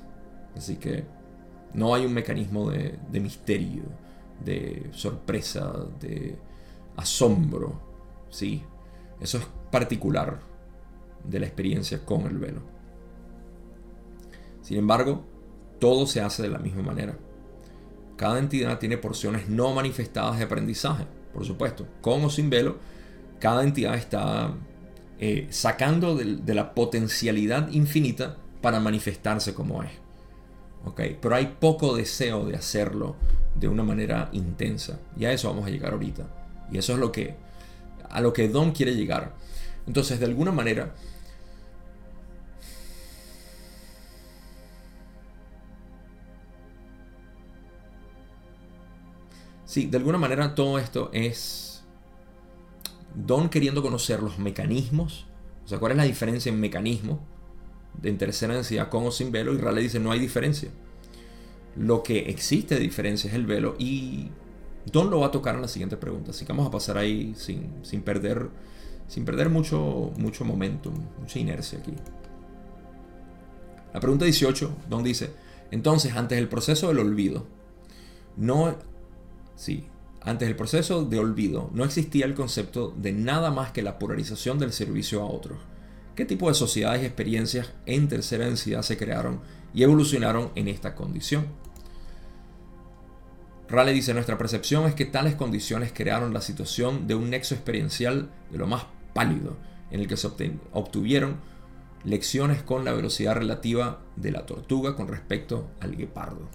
[0.55, 1.05] Así que
[1.73, 3.83] no hay un mecanismo de, de misterio,
[4.43, 6.37] de sorpresa, de
[6.97, 7.79] asombro.
[8.29, 8.63] ¿sí?
[9.21, 10.50] Eso es particular
[11.23, 12.61] de la experiencia con el velo.
[14.61, 15.23] Sin embargo,
[15.79, 17.17] todo se hace de la misma manera.
[18.15, 22.77] Cada entidad tiene porciones no manifestadas de aprendizaje, por supuesto, con o sin velo.
[23.39, 24.53] Cada entidad está
[25.19, 29.91] eh, sacando de, la potencialidad infinita para manifestarse como es.
[30.85, 31.17] ¿Okay?
[31.19, 33.15] Pero hay poco deseo de hacerlo
[33.55, 34.99] de una manera intensa.
[35.17, 36.27] Y a eso vamos a llegar ahorita.
[36.71, 37.35] Y eso es lo que,
[38.09, 39.33] a lo que Don quiere llegar.
[39.87, 40.93] Entonces, de alguna manera,
[49.71, 51.81] Sí, de alguna manera todo esto es
[53.15, 55.27] Don queriendo conocer los mecanismos,
[55.63, 57.21] o sea, cuál es la diferencia en mecanismo
[57.93, 60.69] de tercera densidad con o sin velo, y Raleigh dice no hay diferencia.
[61.77, 64.27] Lo que existe de diferencia es el velo y
[64.91, 67.33] Don lo va a tocar en la siguiente pregunta, así que vamos a pasar ahí
[67.37, 68.49] sin, perder,
[69.07, 71.93] sin perder mucho, mucho momentum, mucha inercia aquí.
[73.93, 75.31] La pregunta 18, Don dice,
[75.71, 77.45] entonces antes del proceso del olvido,
[78.35, 78.90] no
[79.55, 79.87] Sí,
[80.21, 84.59] antes del proceso de olvido no existía el concepto de nada más que la polarización
[84.59, 85.57] del servicio a otros.
[86.15, 89.39] ¿Qué tipo de sociedades y experiencias en tercera densidad se crearon
[89.73, 91.47] y evolucionaron en esta condición?
[93.69, 98.29] Raleigh dice, nuestra percepción es que tales condiciones crearon la situación de un nexo experiencial
[98.51, 99.55] de lo más pálido,
[99.91, 100.27] en el que se
[100.73, 101.37] obtuvieron
[102.03, 106.49] lecciones con la velocidad relativa de la tortuga con respecto al guepardo.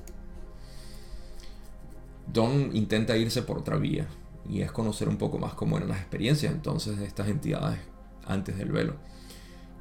[2.32, 4.06] Don intenta irse por otra vía
[4.48, 7.78] y es conocer un poco más cómo eran las experiencias entonces de estas entidades
[8.26, 8.94] antes del velo.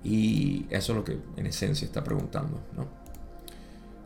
[0.04, 3.06] Y eso es lo que en esencia está preguntando, ¿no?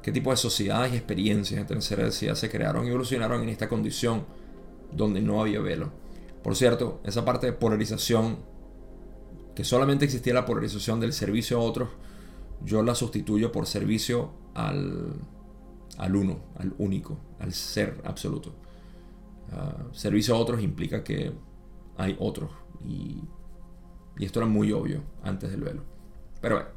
[0.02, 3.68] ¿Qué tipo de sociedades y experiencias en tercera densidad se crearon y evolucionaron en esta
[3.68, 4.24] condición
[4.94, 5.92] donde no había velo?
[6.42, 8.40] Por cierto, esa parte de polarización,
[9.56, 11.90] que solamente existía la polarización del servicio a otros,
[12.64, 15.16] yo la sustituyo por servicio al,
[16.00, 18.56] al uno, al único, al ser absoluto.
[19.52, 21.32] Ah, servicio a otros implica que
[21.98, 22.52] hay otros.
[22.86, 23.22] Y,
[24.20, 25.84] esto era muy obvio antes del velo.
[26.42, 26.70] Pero bueno.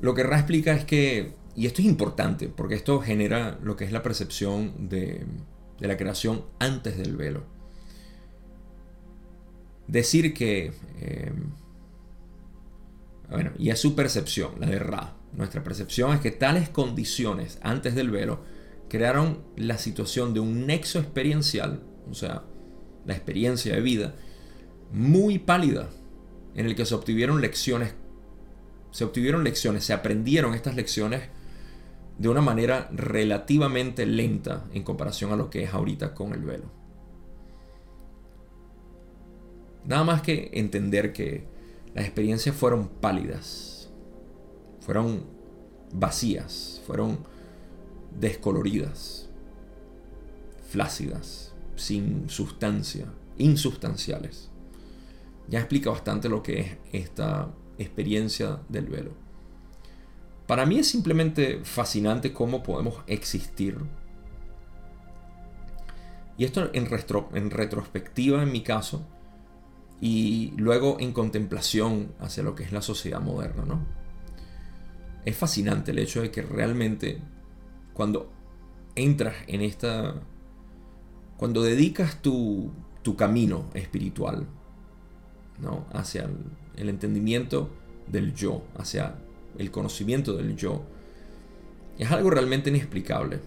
[0.00, 3.84] Lo que Ra explica es que, y esto es importante, porque esto genera lo que
[3.84, 5.26] es la percepción de,
[5.78, 7.44] de la creación antes del velo.
[9.88, 11.32] Decir que, eh,
[13.28, 17.94] bueno, y es su percepción, la de Ra, nuestra percepción es que tales condiciones antes
[17.94, 18.40] del velo
[18.88, 22.44] crearon la situación de un nexo experiencial, o sea,
[23.06, 24.14] la experiencia de vida,
[24.92, 25.88] muy pálida,
[26.54, 27.94] en el que se obtuvieron lecciones,
[28.90, 31.22] se obtuvieron lecciones, se aprendieron estas lecciones
[32.18, 36.70] de una manera relativamente lenta en comparación a lo que es ahorita con el velo.
[39.86, 41.46] Nada más que entender que
[41.94, 43.69] las experiencias fueron pálidas,
[44.80, 45.24] fueron
[45.92, 47.18] vacías, fueron
[48.18, 49.28] descoloridas,
[50.68, 53.06] flácidas, sin sustancia,
[53.38, 54.50] insustanciales.
[55.48, 59.12] Ya explica bastante lo que es esta experiencia del velo.
[60.46, 63.78] Para mí es simplemente fascinante cómo podemos existir.
[66.36, 69.06] Y esto en, retrospectiva en mi caso,
[70.00, 73.99] y luego en contemplación hacia lo que es la sociedad moderna, ¿no?
[75.24, 77.20] Es fascinante el hecho de que realmente
[77.92, 78.30] cuando
[78.94, 80.14] entras en esta,
[81.36, 82.70] cuando dedicas tu,
[83.02, 84.46] tu camino espiritual,
[85.60, 85.86] ¿no?
[85.92, 86.28] Hacia
[86.76, 87.70] el, entendimiento
[88.06, 89.14] del yo, hacia
[89.58, 90.82] el conocimiento del yo,
[91.98, 93.40] es algo realmente inexplicable.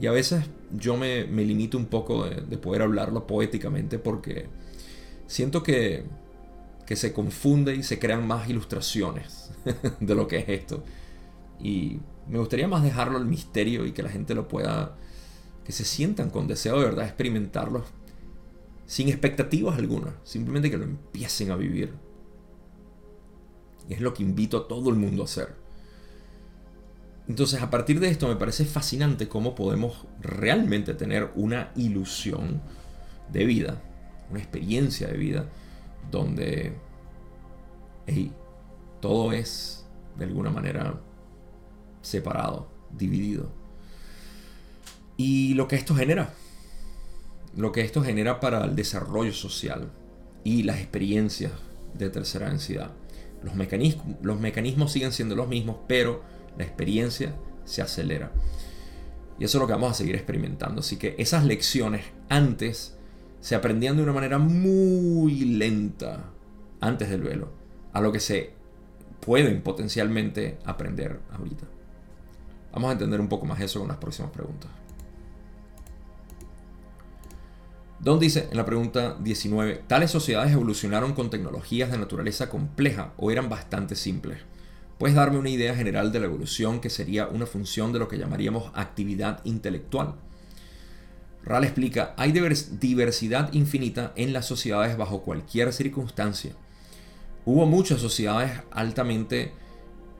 [0.00, 4.46] Y a veces yo me, me limito un poco de, poder hablarlo poéticamente porque
[5.26, 6.04] siento que,
[6.90, 9.52] que se confunde y se crean más ilustraciones
[10.00, 10.82] de lo que es esto.
[11.60, 14.96] Y me gustaría más dejarlo al misterio y que la gente lo pueda,
[15.64, 17.84] que se sientan con deseo de verdad experimentarlo
[18.86, 21.94] sin expectativas algunas, simplemente que lo empiecen a vivir.
[23.88, 25.54] Y es lo que invito a todo el mundo a hacer.
[27.28, 32.60] Entonces, a partir de esto me parece fascinante cómo podemos realmente tener una ilusión
[33.32, 33.80] de vida,
[34.28, 35.46] una experiencia de vida,
[36.10, 36.74] donde
[39.00, 39.86] todo es
[40.16, 41.00] de alguna manera
[42.02, 43.50] separado, dividido.
[45.16, 46.32] Y lo que esto genera,
[47.56, 49.90] lo que esto genera para el desarrollo social
[50.44, 51.52] y las experiencias
[51.94, 52.92] de tercera densidad.
[53.42, 56.22] Los mecanismos, los mecanismos siguen siendo los mismos, pero
[56.56, 57.34] la experiencia
[57.64, 58.32] se acelera.
[59.38, 60.80] Y eso es lo que vamos a seguir experimentando.
[60.80, 62.98] Así que esas lecciones antes
[63.40, 66.24] se aprendían de una manera muy lenta,
[66.80, 67.48] antes del velo,
[67.92, 68.52] a lo que se
[69.20, 71.66] pueden potencialmente aprender ahorita.
[72.72, 74.70] Vamos a entender un poco más eso con las próximas preguntas.
[77.98, 83.30] Don dice en la pregunta 19, ¿tales sociedades evolucionaron con tecnologías de naturaleza compleja o
[83.30, 84.38] eran bastante simples?
[84.96, 88.16] ¿Puedes darme una idea general de la evolución que sería una función de lo que
[88.16, 90.14] llamaríamos actividad intelectual?
[91.44, 96.52] Ral explica, hay diversidad infinita en las sociedades bajo cualquier circunstancia.
[97.46, 99.52] Hubo muchas sociedades altamente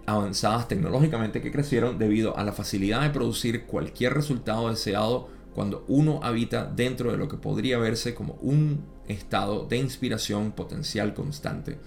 [0.07, 6.21] avanzadas tecnológicamente que crecieron debido a la facilidad de producir cualquier resultado deseado cuando uno
[6.23, 11.79] habita dentro de lo que podría verse como un estado de inspiración potencial constante.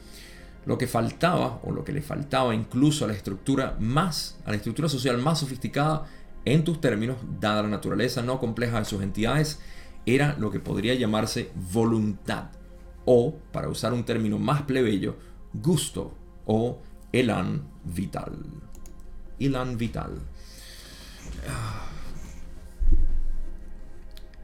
[0.66, 4.58] Lo que faltaba o lo que le faltaba incluso a la estructura más a la
[4.58, 6.06] estructura social más sofisticada
[6.46, 9.60] en tus términos, dada la naturaleza no compleja de sus entidades,
[10.06, 12.50] era lo que podría llamarse voluntad
[13.06, 15.16] o, para usar un término más plebeyo,
[15.54, 16.14] gusto
[16.46, 16.80] o
[17.12, 18.38] elan vital.
[19.40, 20.20] Elan vital.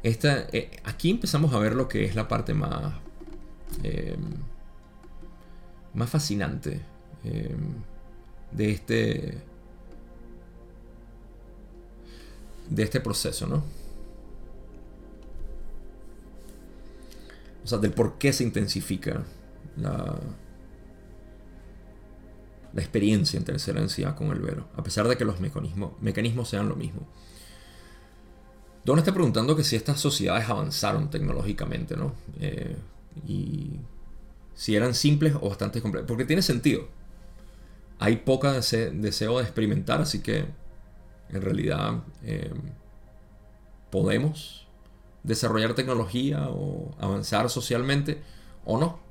[0.02, 2.94] Esta, eh, aquí empezamos a ver lo que es la parte más,
[3.84, 4.16] eh,
[5.94, 6.82] más fascinante
[7.26, 7.56] eh,
[8.52, 9.49] de este
[12.70, 13.64] de este proceso, ¿no?
[17.64, 19.24] O sea, del por qué se intensifica
[19.78, 20.20] la,
[22.74, 26.50] la experiencia en tercera densidad con el velo, a pesar de que los mecanismos, mecanismos
[26.50, 27.08] sean lo mismo.
[28.86, 32.14] Don está preguntando que si estas sociedades avanzaron tecnológicamente, ¿no?
[32.40, 32.76] Eh,
[33.28, 33.80] y
[34.56, 36.08] si eran simples o bastante complejas.
[36.08, 36.88] Porque tiene sentido.
[38.00, 40.46] Hay poca deseo de experimentar, así que
[41.30, 42.52] en realidad eh,
[43.90, 44.68] podemos
[45.24, 48.22] desarrollar tecnología o avanzar socialmente
[48.66, 49.10] o no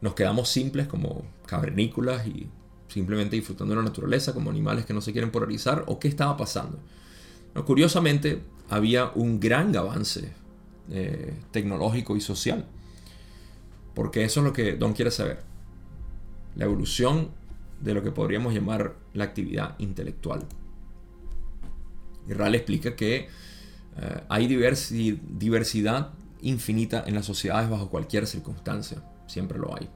[0.00, 2.48] nos quedamos simples como cavernícolas y
[2.88, 6.36] simplemente disfrutando de la naturaleza como animales que no se quieren polarizar o qué estaba
[6.36, 6.78] pasando.
[7.66, 10.32] Curiosamente, había un gran avance
[10.90, 12.66] eh, tecnológico y social.
[13.94, 15.42] Porque eso es lo que Don quiere saber.
[16.54, 17.30] La evolución
[17.80, 20.46] de lo que podríamos llamar la actividad intelectual.
[22.28, 23.28] Y Ral explica que
[23.96, 26.10] eh, hay diversidad
[26.40, 29.02] infinita en las sociedades bajo cualquier circunstancia.
[29.26, 29.88] Siempre lo hay.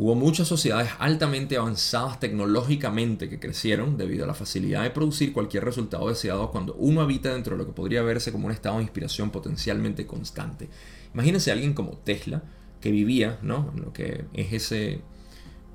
[0.00, 5.64] Hubo muchas sociedades altamente avanzadas tecnológicamente que crecieron debido a la facilidad de producir cualquier
[5.64, 8.82] resultado deseado cuando uno habita dentro de lo que podría verse como un estado de
[8.82, 10.68] inspiración potencialmente constante.
[11.14, 12.44] Imagínense a alguien como Tesla
[12.80, 13.72] que vivía ¿no?
[13.74, 15.00] en lo que es ese,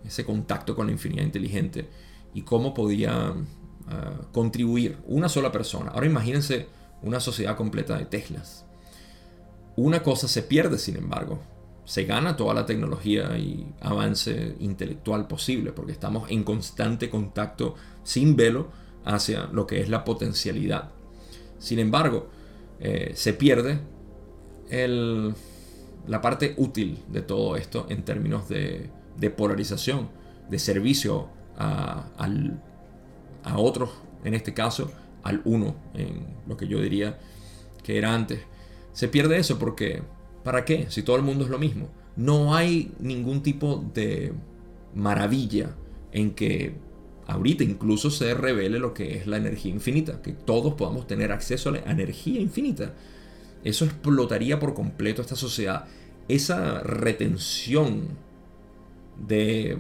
[0.06, 1.90] ese contacto con la infinidad inteligente
[2.34, 3.34] y cómo podía
[3.90, 5.92] ah, contribuir una sola persona.
[5.92, 6.68] Ahora imagínense
[7.02, 8.66] una sociedad completa de Teslas.
[9.76, 11.40] Una cosa se pierde, sin embargo,
[11.86, 18.36] se gana toda la tecnología y avance intelectual posible, porque estamos en constante contacto sin
[18.36, 18.70] velo
[19.04, 20.92] hacia lo que es la potencialidad.
[21.60, 22.30] Sin embargo,
[22.80, 23.80] eh, se pierde
[26.08, 28.90] la parte útil de todo esto en términos de,
[29.36, 30.10] polarización,
[30.50, 31.28] de servicio
[31.58, 32.06] a,
[33.44, 33.90] a otros,
[34.24, 34.92] en este caso
[35.24, 37.20] al uno, en lo que yo diría
[37.84, 38.40] que era antes.
[38.94, 40.02] Se pierde eso porque
[40.44, 40.88] ¿Para qué?
[40.90, 41.90] Si todo el mundo es lo mismo.
[42.16, 44.34] No hay ningún tipo de
[44.94, 45.76] maravilla
[46.12, 46.76] en que
[47.26, 51.70] ahorita incluso se revele lo que es la energía infinita, que todos podamos tener acceso
[51.70, 52.94] a la energía infinita.
[53.64, 55.86] Eso explotaría por completo esta sociedad.
[56.28, 58.10] Esa retención
[59.26, 59.78] de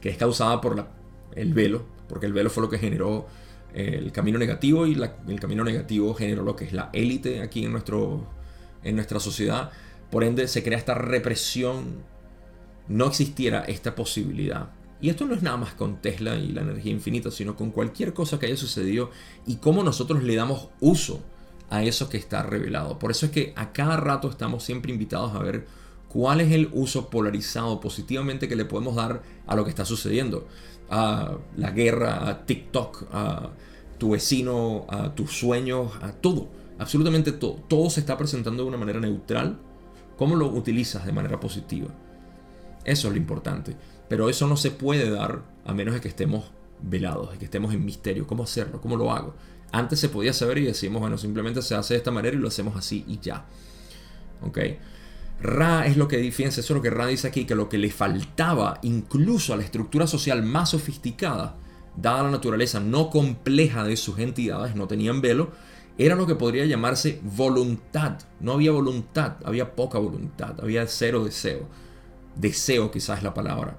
[0.00, 0.88] que es causada por
[1.36, 3.26] el velo, porque el velo fue lo que generó
[3.74, 4.94] eh, el camino negativo y
[5.28, 8.26] el camino negativo generó lo que es la élite aquí en nuestro
[8.82, 9.70] en nuestra sociedad.
[10.10, 12.04] Por ende, se crea esta represión.
[12.88, 14.70] No existiera esta posibilidad.
[15.00, 18.14] Y esto no es nada más con Tesla y la energía infinita, sino con cualquier
[18.14, 19.10] cosa que haya sucedido
[19.44, 21.20] y cómo nosotros le damos uso
[21.68, 22.98] a eso que está revelado.
[22.98, 25.66] Por eso es que a cada rato estamos siempre invitados a ver
[26.08, 30.46] cuál es el uso polarizado positivamente que le podemos dar a lo que está sucediendo.
[30.90, 33.50] A la guerra, a TikTok, a
[33.98, 37.54] tu vecino, a tus sueños, a todo absolutamente todo.
[37.68, 39.58] Todo se está presentando de una manera neutral.
[40.16, 41.88] ¿Cómo lo utilizas de manera positiva?
[42.84, 43.76] Eso es lo importante.
[44.08, 46.44] Pero eso no se puede dar a menos de que estemos
[46.80, 48.26] velados, de que estemos en misterio.
[48.26, 48.80] ¿Cómo hacerlo?
[48.80, 49.34] ¿Cómo lo hago?
[49.72, 52.48] Antes se podía saber y decimos, bueno, simplemente se hace de esta manera y lo
[52.48, 53.44] hacemos así y ya.
[54.42, 54.58] ¿Ok?
[55.40, 57.78] Ra es lo que, fíjense, eso es lo que Ra dice aquí, que lo que
[57.78, 61.56] le faltaba incluso a la estructura social más sofisticada,
[61.96, 65.52] dada la naturaleza no compleja de sus entidades, no tenían velo,
[65.98, 68.18] era lo que podría llamarse voluntad.
[68.40, 71.68] No había voluntad, había poca voluntad, había cero deseo.
[72.34, 73.78] Deseo quizás es la palabra.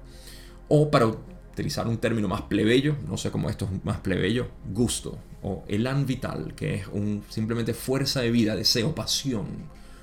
[0.68, 5.18] O para utilizar un término más plebeyo, no sé cómo esto es más plebeyo, gusto
[5.42, 6.86] o elan vital, que es
[7.28, 9.46] simplemente fuerza de vida, deseo, pasión.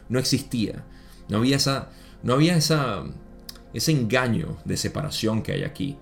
[0.07, 0.85] No existía.
[1.30, 1.89] No había esa,
[2.23, 3.03] no había esa,
[3.73, 5.97] ese engaño de separación que hay aquí.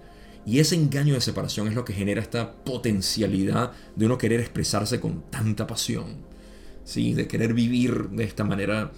[0.46, 5.00] Y ese engaño de separación es lo que genera esta potencialidad de uno querer expresarse
[5.00, 6.18] con tanta pasión,
[6.84, 7.14] ¿sí?
[7.14, 8.92] de querer vivir de esta manera,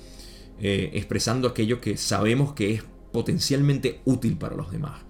[0.60, 5.02] eh, expresando aquello que sabemos que es potencialmente útil para los demás.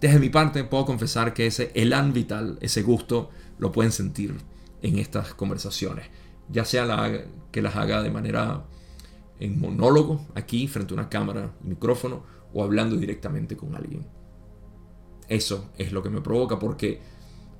[0.00, 4.34] Desde mi parte puedo confesar que ese elan vital, ese gusto, lo pueden sentir
[4.82, 6.06] en estas conversaciones,
[6.48, 8.64] ya sea la, que las haga de manera
[9.40, 14.06] en monólogo, aquí frente a una cámara, micrófono, o hablando directamente con alguien.
[15.28, 17.00] Eso es lo que me provoca porque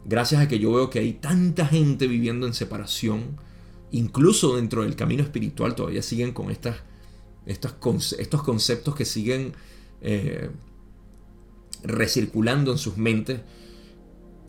[0.05, 3.37] gracias a que yo veo que hay tanta gente viviendo en separación,
[3.91, 6.77] incluso dentro del camino espiritual todavía siguen con estas,
[7.47, 9.53] estos, estos conceptos que siguen
[10.01, 10.51] eh,
[11.83, 13.41] recirculando en sus mentes.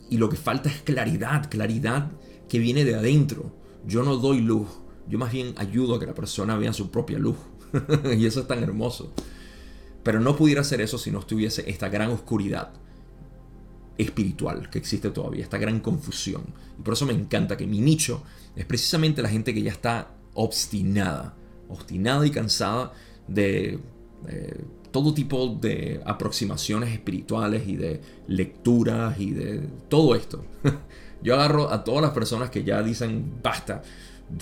[0.10, 2.12] Y lo que falta es claridad, claridad
[2.48, 3.54] que viene de adentro.
[3.86, 4.68] Yo no doy luz,
[5.10, 7.38] yo más bien ayudo a que la persona vea su propia luz.
[8.18, 9.12] y eso es tan hermoso.
[10.04, 12.72] Pero no pudiera hacer eso si no estuviese esta gran oscuridad
[13.98, 16.44] espiritual que existe todavía, esta gran confusión.
[16.78, 18.24] Y por eso me encanta que mi nicho
[18.56, 21.36] es precisamente la gente que ya está obstinada,
[21.68, 22.94] obstinada y cansada
[23.28, 23.80] de
[24.28, 30.46] eh, todo tipo de aproximaciones espirituales y de lecturas y de todo esto.
[31.22, 33.82] Yo agarro a todas las personas que ya dicen, basta,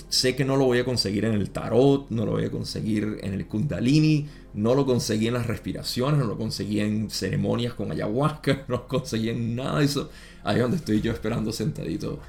[0.08, 3.18] sé que no lo voy a conseguir en el tarot, no lo voy a conseguir
[3.22, 7.90] en el kundalini, no lo conseguí en las respiraciones, no lo conseguí en ceremonias con
[7.90, 10.10] ayahuasca, no lo conseguí en nada de eso.
[10.44, 12.20] Ahí es donde estoy yo esperando sentadito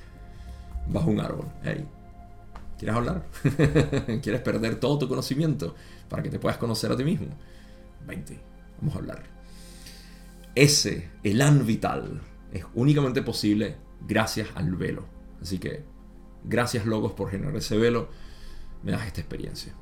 [0.88, 1.48] bajo un árbol.
[1.64, 1.86] Hey,
[2.78, 3.26] ¿quieres hablar?
[4.22, 5.76] ¿Quieres perder todo tu conocimiento
[6.08, 7.28] para que te puedas conocer a ti mismo?
[8.08, 8.40] Vente,
[8.80, 9.24] vamos a hablar.
[10.56, 13.76] Ese elan vital es únicamente posible
[14.08, 15.06] gracias al velo
[15.42, 15.84] Así que
[16.50, 18.10] gracias Logos por generar ese velo.
[18.84, 19.74] Me das esta experiencia.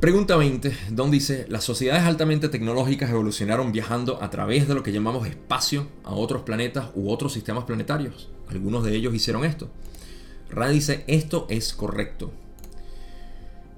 [0.00, 4.90] Pregunta 20, donde dice, las sociedades altamente tecnológicas evolucionaron viajando a través de lo que
[4.90, 8.28] llamamos espacio a otros planetas u otros sistemas planetarios.
[8.48, 9.70] Algunos de ellos hicieron esto.
[10.50, 12.32] Ra dice, esto es correcto.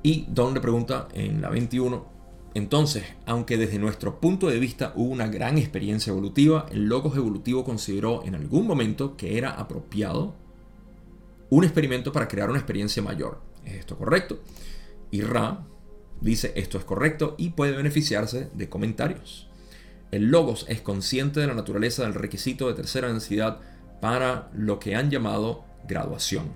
[0.02, 2.13] Y Don le pregunta en la 21,
[2.55, 7.64] entonces, aunque desde nuestro punto de vista hubo una gran experiencia evolutiva, el Logos evolutivo
[7.64, 10.36] consideró en algún momento que era apropiado
[11.50, 13.40] un experimento para crear una experiencia mayor.
[13.64, 14.38] ¿Es esto correcto?
[15.11, 15.66] Y Ra
[16.20, 19.48] dice esto es correcto y puede beneficiarse de comentarios.
[20.12, 23.61] El logos es consciente de la naturaleza del requisito de tercera densidad
[24.00, 26.52] para lo que han llamado graduación.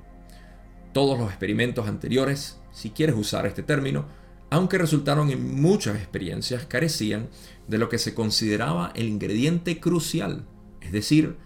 [0.92, 4.06] Todos los experimentos anteriores, si quieres usar este término,
[4.50, 7.28] aunque resultaron en muchas experiencias, carecían
[7.66, 10.46] de lo que se consideraba el ingrediente crucial,
[10.80, 11.36] es decir,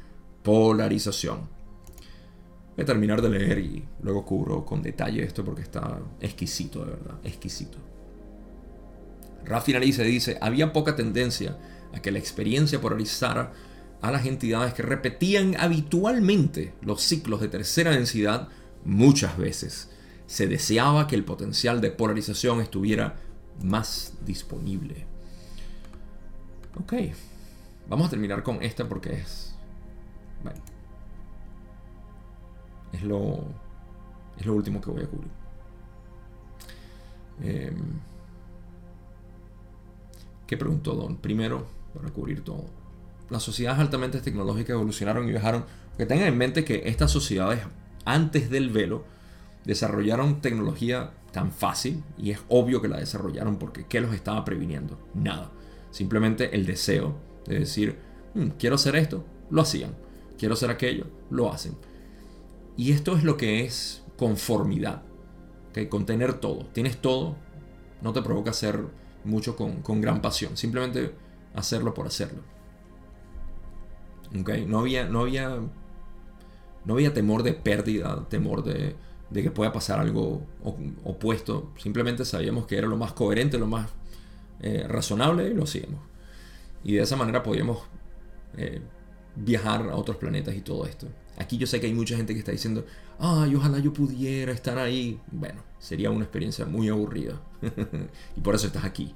[0.42, 1.48] polarización.
[2.76, 6.92] Voy a terminar de leer y luego cubro con detalle esto porque está exquisito, de
[6.92, 7.78] verdad, exquisito.
[9.44, 11.58] Raff finaliza y dice, había poca tendencia
[11.92, 13.52] a que la experiencia polarizara
[14.00, 18.48] a las entidades que repetían habitualmente los ciclos de tercera densidad
[18.84, 19.90] muchas veces.
[20.32, 23.16] Se deseaba que el potencial de polarización estuviera
[23.62, 25.04] más disponible.
[26.80, 26.94] Ok,
[27.86, 29.54] vamos a terminar con esta porque es...
[30.42, 30.58] Bueno,
[32.94, 33.44] es lo,
[34.38, 35.30] es lo último que voy a cubrir.
[37.42, 37.76] Eh,
[40.46, 41.18] ¿Qué preguntó Don?
[41.18, 42.64] Primero, para cubrir todo.
[43.28, 45.66] Las sociedades altamente tecnológicas evolucionaron y viajaron.
[45.98, 47.60] Que tengan en mente que estas sociedades,
[48.06, 49.04] antes del velo,
[49.64, 54.98] desarrollaron tecnología tan fácil y es obvio que la desarrollaron porque ¿qué los estaba previniendo?
[55.14, 55.50] Nada.
[55.90, 57.98] Simplemente el deseo de decir,
[58.34, 59.94] mm, quiero hacer esto, lo hacían.
[60.38, 61.76] Quiero hacer aquello, lo hacen.
[62.76, 65.02] Y esto es lo que es conformidad.
[65.72, 66.66] que Con tener todo.
[66.72, 67.36] Tienes todo,
[68.02, 68.84] no te provoca hacer
[69.24, 70.56] mucho con, gran pasión.
[70.56, 71.14] Simplemente
[71.54, 72.40] hacerlo por hacerlo.
[74.40, 74.66] Okay.
[74.66, 75.60] No, había, no, había,
[76.84, 78.96] no había temor de pérdida, temor de,
[79.40, 80.42] que pueda pasar algo
[81.04, 81.72] opuesto.
[81.78, 83.88] Simplemente sabíamos que era lo más coherente, lo más
[84.60, 86.00] eh, razonable y lo hacíamos.
[86.84, 87.78] Y de esa manera podíamos
[88.56, 88.80] eh,
[89.36, 91.06] viajar a otros planetas y todo esto.
[91.38, 92.84] Aquí yo sé que hay mucha gente que está diciendo,
[93.18, 95.18] ay, ojalá yo pudiera estar ahí.
[95.30, 97.40] Bueno, sería una experiencia muy aburrida.
[98.36, 99.14] y por eso estás aquí.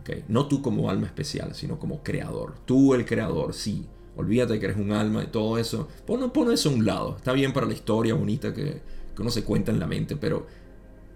[0.00, 0.24] ¿Okay?
[0.28, 2.54] No tú como alma especial, sino como creador.
[2.66, 3.86] Tú el creador, sí.
[4.16, 5.88] Olvídate que eres un alma y todo eso.
[6.06, 7.16] Pon, pon eso a un lado.
[7.16, 8.82] Está bien para la historia bonita que,
[9.20, 10.46] que uno se cuenta en la mente, pero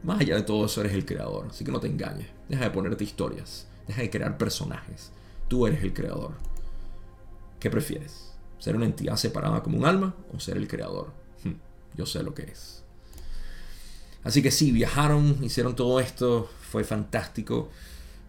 [0.03, 1.47] más allá de todo eso eres el creador.
[1.49, 2.29] Así que no te engañes.
[2.51, 3.67] Deja de ponerte historias.
[3.87, 5.11] Deja de crear personajes.
[5.49, 6.33] Tú eres el creador.
[7.59, 8.35] ¿Qué prefieres?
[8.59, 11.13] ¿Ser una entidad separada como un alma o ser el creador?
[11.45, 11.55] Hmm,
[11.97, 12.85] yo sé lo que es.
[14.23, 17.71] Así que sí, viajaron, hicieron todo esto, fue fantástico,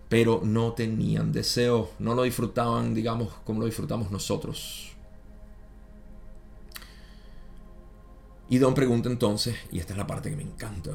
[0.07, 4.94] pero no tenían deseo, no lo disfrutaban, digamos, como lo disfrutamos nosotros.
[8.49, 10.91] Y Don pregunta entonces, y esta es la parte que me encanta,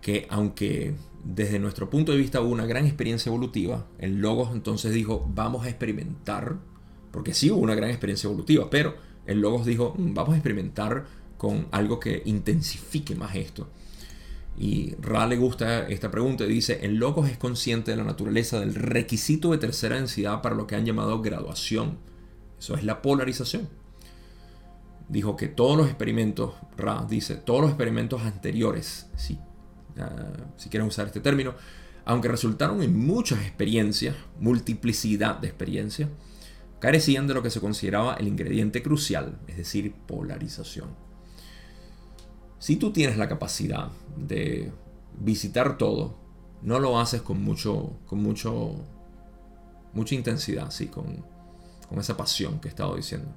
[0.00, 4.92] que aunque desde nuestro punto de vista hubo una gran experiencia evolutiva, el Logos entonces
[4.92, 6.56] dijo, vamos a experimentar
[7.10, 8.94] porque sí hubo una gran experiencia evolutiva, pero
[9.26, 13.68] el Logos dijo, mm, vamos a experimentar con algo que intensifique más esto.
[14.58, 18.58] Y Ra le gusta esta pregunta y dice, el Logos es consciente de la naturaleza
[18.58, 21.98] del requisito de tercera densidad para lo que han llamado graduación.
[22.58, 23.68] Eso es la polarización.
[25.08, 29.38] Dijo que todos los experimentos, Ra dice, todos los experimentos anteriores, si,
[30.56, 31.54] si quieren usar este término,
[32.04, 36.10] aunque resultaron en muchas experiencias, multiplicidad de experiencias,
[36.78, 40.88] carecían de lo que se consideraba el ingrediente crucial, es decir, polarización.
[42.58, 44.72] Si tú tienes la capacidad de
[45.18, 46.18] visitar todo,
[46.62, 48.84] no lo haces con mucho, con mucho,
[49.92, 51.24] mucha intensidad, sí, con,
[51.88, 53.34] con esa pasión que he estado diciendo.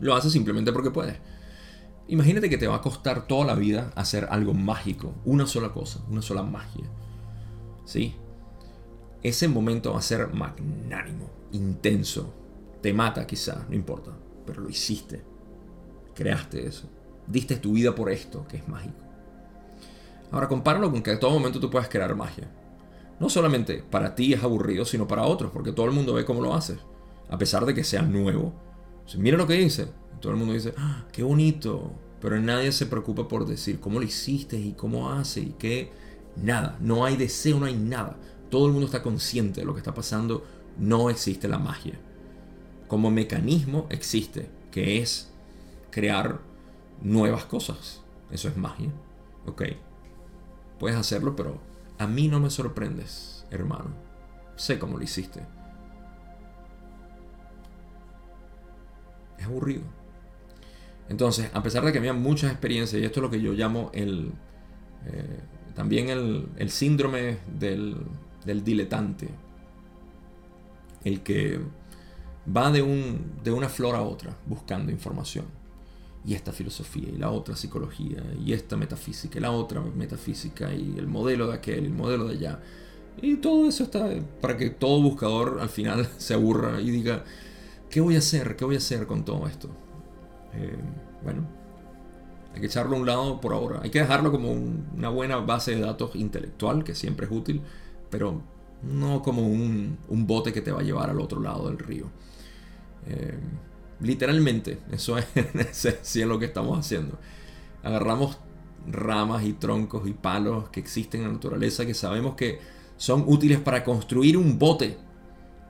[0.00, 1.16] Lo haces simplemente porque puedes.
[2.08, 6.00] Imagínate que te va a costar toda la vida hacer algo mágico, una sola cosa,
[6.08, 6.84] una sola magia.
[7.84, 8.14] ¿Sí?
[9.22, 12.34] Ese momento va a ser magnánimo intenso.
[12.80, 14.12] Te mata quizá, no importa,
[14.46, 15.22] pero lo hiciste.
[16.14, 16.88] Creaste eso.
[17.26, 19.04] Diste tu vida por esto, que es mágico.
[20.30, 22.50] Ahora compáralo con que a todo momento tú puedes crear magia.
[23.18, 26.40] No solamente para ti es aburrido, sino para otros, porque todo el mundo ve cómo
[26.40, 26.78] lo haces.
[27.28, 28.54] A pesar de que sea nuevo.
[29.16, 29.88] Mira lo que dice.
[30.20, 31.92] Todo el mundo dice, ah, qué bonito.
[32.20, 35.92] Pero nadie se preocupa por decir cómo lo hiciste y cómo hace y qué.
[36.36, 36.76] Nada.
[36.80, 38.16] No hay deseo, no hay nada.
[38.50, 40.44] Todo el mundo está consciente de lo que está pasando
[40.78, 41.98] no existe la magia.
[42.86, 45.30] como mecanismo existe, que es
[45.90, 46.40] crear
[47.02, 48.02] nuevas cosas.
[48.30, 48.90] Eso es magia.
[49.44, 49.62] Ok.
[50.78, 51.60] Puedes hacerlo, pero
[51.98, 53.90] a mí no me sorprendes, hermano.
[54.56, 55.42] Sé cómo lo hiciste.
[59.38, 59.82] Es aburrido.
[61.08, 63.90] Entonces, a pesar de que había muchas experiencias, y esto es lo que yo llamo
[63.94, 64.32] el,
[65.06, 65.40] eh,
[65.74, 67.96] también el, síndrome del,
[68.44, 69.28] diletante,
[71.04, 71.60] el que
[72.54, 75.46] va de, un, de una flor a otra buscando información.
[76.26, 80.96] Y esta filosofía, y la otra psicología, y esta metafísica, y la otra metafísica, y
[80.98, 82.60] el modelo de aquel, el modelo de allá.
[83.22, 84.10] Y todo eso está
[84.40, 87.24] para que todo buscador al final se aburra y diga,
[87.90, 88.56] ¿qué voy a hacer?
[88.56, 89.68] ¿Qué voy a hacer con todo esto?
[90.54, 90.76] Eh,
[91.22, 91.46] bueno,
[92.54, 93.80] hay que echarlo a un lado por ahora.
[93.82, 97.62] Hay que dejarlo como una buena base de datos intelectual, que siempre es útil,
[98.10, 98.42] pero
[98.82, 102.06] no como un, bote que te va a llevar al otro lado del río.
[103.06, 103.38] Eh,
[104.00, 105.26] literalmente, eso es,
[106.16, 107.18] es lo que estamos haciendo.
[107.82, 108.38] Agarramos
[108.90, 112.58] ramas y troncos y palos que existen en la naturaleza que sabemos que
[112.96, 114.98] son útiles para construir un bote,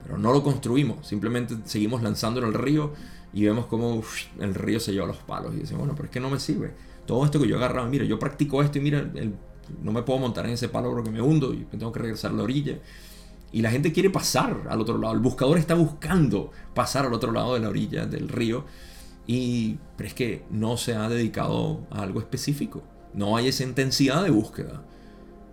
[0.03, 2.93] pero no lo construimos, simplemente seguimos lanzándolo al río
[3.33, 4.01] y vemos como
[4.39, 6.73] el río se lleva los palos y decimos, bueno, pero es que no me sirve.
[7.05, 9.09] Todo esto que yo agarraba, mira, yo practico esto y mira,
[9.81, 12.35] no me puedo montar en ese palo porque me hundo y tengo que regresar a
[12.35, 12.79] la orilla.
[13.51, 15.13] Y la gente quiere pasar al otro lado.
[15.13, 18.65] El buscador está buscando pasar al otro lado de la orilla del río.
[19.25, 22.83] Y, pero es que no se ha dedicado a algo específico.
[23.13, 24.83] No hay esa intensidad de búsqueda.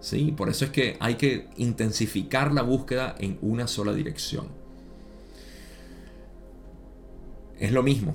[0.07, 0.33] ¿Sí?
[0.37, 4.67] Por eso es que hay que intensificar la búsqueda en una sola dirección
[7.59, 8.15] es lo mismo.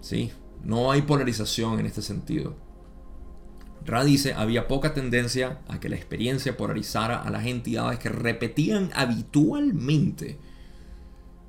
[0.00, 0.32] ¿sí?
[0.64, 2.56] No hay polarización en este sentido.
[3.84, 8.90] Ra dice, había poca tendencia a que la experiencia polarizara a las entidades que repetían
[8.94, 10.38] habitualmente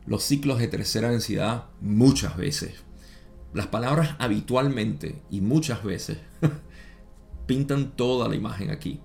[0.05, 2.75] los ciclos de tercera densidad muchas veces.
[3.53, 6.19] Las palabras habitualmente y muchas veces
[7.47, 8.99] pintan toda la imagen aquí.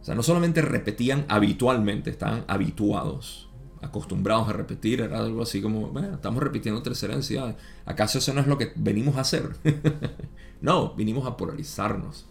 [0.00, 3.48] O sea, no solamente repetían habitualmente, estaban habituados
[3.82, 7.56] acostumbrados a repetir, era algo así como, bueno, estamos repitiendo tercera densidad.
[7.84, 9.50] ¿Acaso eso no es lo que venimos a hacer?
[10.60, 12.26] no, vinimos a polarizarnos.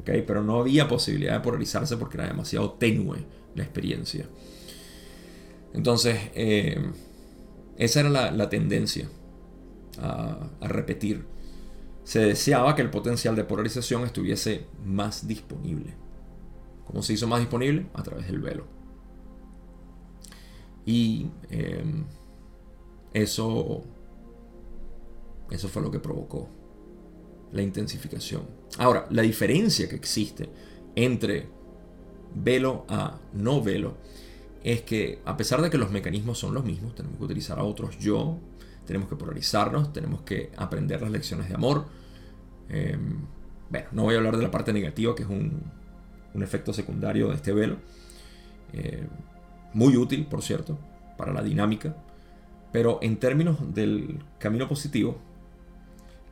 [0.00, 0.22] ¿okay?
[0.22, 4.26] Pero no había posibilidad de polarizarse porque era demasiado tenue la experiencia.
[5.72, 6.92] Entonces, eh,
[7.76, 9.08] esa era la, tendencia
[10.00, 11.24] a, a repetir.
[12.04, 16.03] Se deseaba que el potencial de polarización estuviese más disponible.
[16.86, 17.86] ¿Cómo se hizo más disponible?
[17.94, 18.66] A través del velo.
[20.86, 22.04] Y em,
[23.12, 23.82] eso,
[25.50, 26.48] eso fue lo que provocó
[27.52, 28.42] la intensificación.
[28.78, 30.48] Ahora, la diferencia que existe
[30.96, 31.48] entre
[32.34, 33.94] velo a no velo
[34.62, 37.64] es que a pesar de que los mecanismos son los mismos, tenemos que utilizar a
[37.64, 38.38] otros yo,
[38.86, 41.86] tenemos que polarizarnos, tenemos que aprender las lecciones de amor.
[42.68, 43.18] Em,
[43.70, 45.62] bueno, no voy a hablar de la parte negativa, que es un,
[46.34, 47.76] un efecto secundario de este velo.
[48.72, 49.06] Eh,
[49.72, 50.78] muy útil, por cierto,
[51.16, 51.96] para la dinámica,
[52.72, 55.18] pero en términos del camino positivo,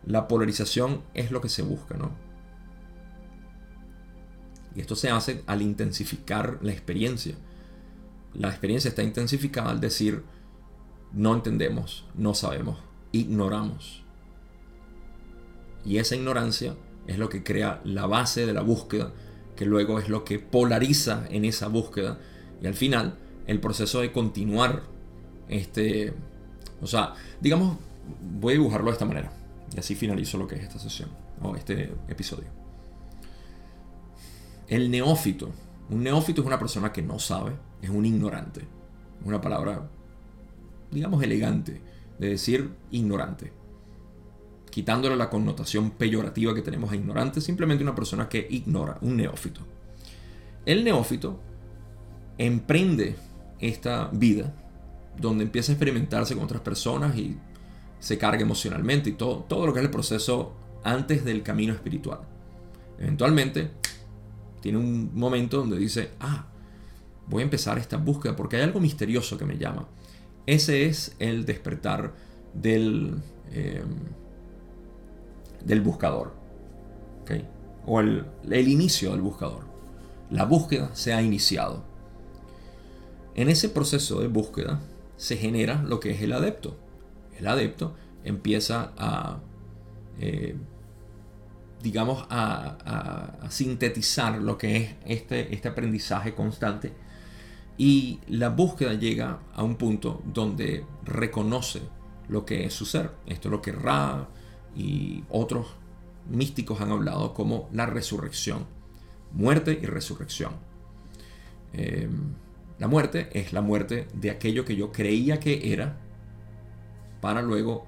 [0.05, 2.11] la polarización es lo que se busca, ¿no?
[4.75, 7.35] Y esto se hace al intensificar la experiencia.
[8.35, 10.25] La experiencia está intensificada al decir,
[11.13, 12.79] no entendemos, no sabemos,
[13.13, 14.03] ignoramos.
[15.85, 16.75] Y esa ignorancia
[17.07, 19.13] es lo que crea la base de la búsqueda,
[19.57, 22.19] que luego es lo que polariza en esa búsqueda.
[22.63, 24.83] Y al final el proceso de continuar
[25.49, 26.13] este,
[26.81, 27.77] o sea, digamos,
[28.41, 29.33] voy a dibujarlo de esta manera
[29.75, 31.11] y así finalizo lo que es esta sesión
[31.43, 32.49] o este episodio.
[34.69, 35.51] El neófito,
[35.91, 37.53] un neófito es una persona que no sabe,
[37.83, 38.63] es un ignorante,
[39.25, 39.89] una palabra,
[40.91, 41.81] digamos, elegante
[42.19, 43.53] de decir ignorante,
[44.73, 49.61] quitándole la connotación peyorativa que tenemos a ignorante, simplemente una persona que ignora, un neófito.
[50.65, 51.39] El neófito
[52.39, 53.15] emprende
[53.61, 54.55] esta vida,
[55.21, 57.37] donde empieza a experimentarse con otras personas y
[58.01, 60.55] se carga emocionalmente y todo, todo lo que es el proceso
[60.85, 62.21] antes del camino espiritual.
[62.99, 63.73] Eventualmente
[64.63, 66.47] tiene un momento donde dice, ah,
[67.29, 69.87] voy a empezar esta búsqueda porque hay algo misterioso que me llama.
[70.47, 72.15] Ese es el despertar
[72.55, 73.21] del,
[73.51, 73.85] eh,
[75.65, 76.43] del buscador.
[77.85, 78.25] O el,
[78.69, 79.65] inicio del buscador.
[80.31, 81.83] La búsqueda se ha iniciado.
[83.35, 84.81] En ese proceso de búsqueda
[85.17, 86.77] se genera lo que es el adepto.
[87.39, 89.41] El adepto empieza a,
[90.21, 90.55] eh,
[91.83, 96.93] digamos, a, sintetizar lo que es este, este aprendizaje constante
[97.77, 101.83] Y la búsqueda llega a un punto donde reconoce
[102.29, 103.11] lo que es su ser.
[103.27, 104.29] Esto es lo que Ra
[104.75, 105.67] y otros
[106.29, 108.67] místicos han hablado como la resurrección.
[109.33, 110.53] Muerte y resurrección.
[111.73, 112.35] Em,
[112.79, 115.99] la muerte es la muerte de aquello que yo creía que era
[117.21, 117.87] para luego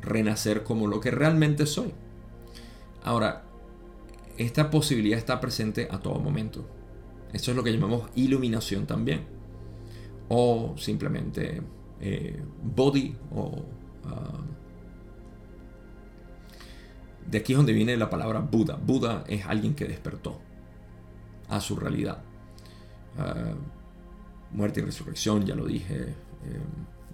[0.00, 1.92] renacer como lo que realmente soy.
[3.02, 3.44] Ahora,
[4.36, 6.68] esta posibilidad está presente a todo momento.
[7.32, 9.26] Eso es lo que llamamos iluminación también.
[10.28, 11.62] O simplemente
[12.00, 13.64] eh, body o...
[14.04, 14.40] Ah,
[17.30, 18.76] de aquí es donde viene la palabra Buda.
[18.76, 20.40] Buda es alguien que despertó
[21.48, 22.22] a su realidad.
[23.18, 23.54] Ah,
[24.52, 25.94] muerte y resurrección, ya lo dije.
[25.94, 26.14] Eh,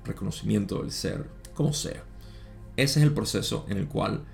[0.04, 2.04] reconocimiento del ser, como sea.
[2.76, 4.24] Ese es el proceso en el cual,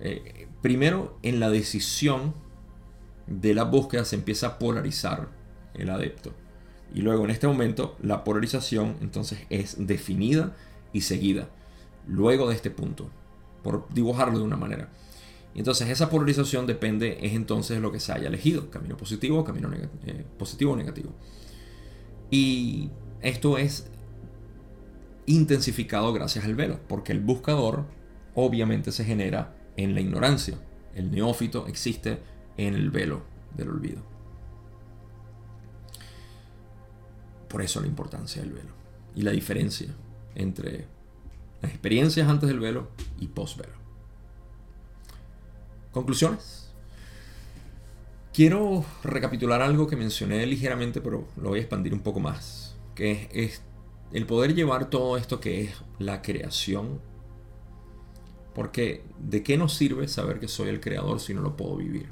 [0.00, 2.34] eh, primero en la decisión
[3.26, 5.28] de la búsqueda se empieza a polarizar
[5.74, 6.32] el adepto.
[6.94, 10.56] Y luego en este momento la polarización entonces es definida
[10.92, 11.48] y seguida.
[12.06, 13.10] Luego de este punto,
[13.62, 14.88] por dibujarlo de una manera.
[15.54, 19.70] Entonces esa polarización depende, es entonces de lo que se haya elegido, camino positivo, camino
[20.06, 21.12] eh, positivo o negativo.
[22.30, 22.90] Y
[23.22, 23.90] esto es
[25.26, 27.86] intensificado gracias al velo, porque el buscador
[28.34, 30.58] obviamente se genera en la ignorancia.
[30.94, 32.20] El neófito existe
[32.56, 33.22] en el velo
[33.56, 34.02] del olvido.
[37.48, 38.70] Por eso la importancia del velo
[39.14, 39.88] y la diferencia
[40.34, 40.86] entre
[41.62, 43.87] las experiencias antes del velo y post velo.
[45.92, 46.72] Conclusiones.
[48.32, 53.28] Quiero recapitular algo que mencioné ligeramente, pero lo voy a expandir un poco más, que
[53.32, 53.62] es
[54.12, 57.00] el poder llevar todo esto que es la creación.
[58.54, 62.10] Porque ¿de qué nos sirve saber que soy el creador si no lo puedo vivir?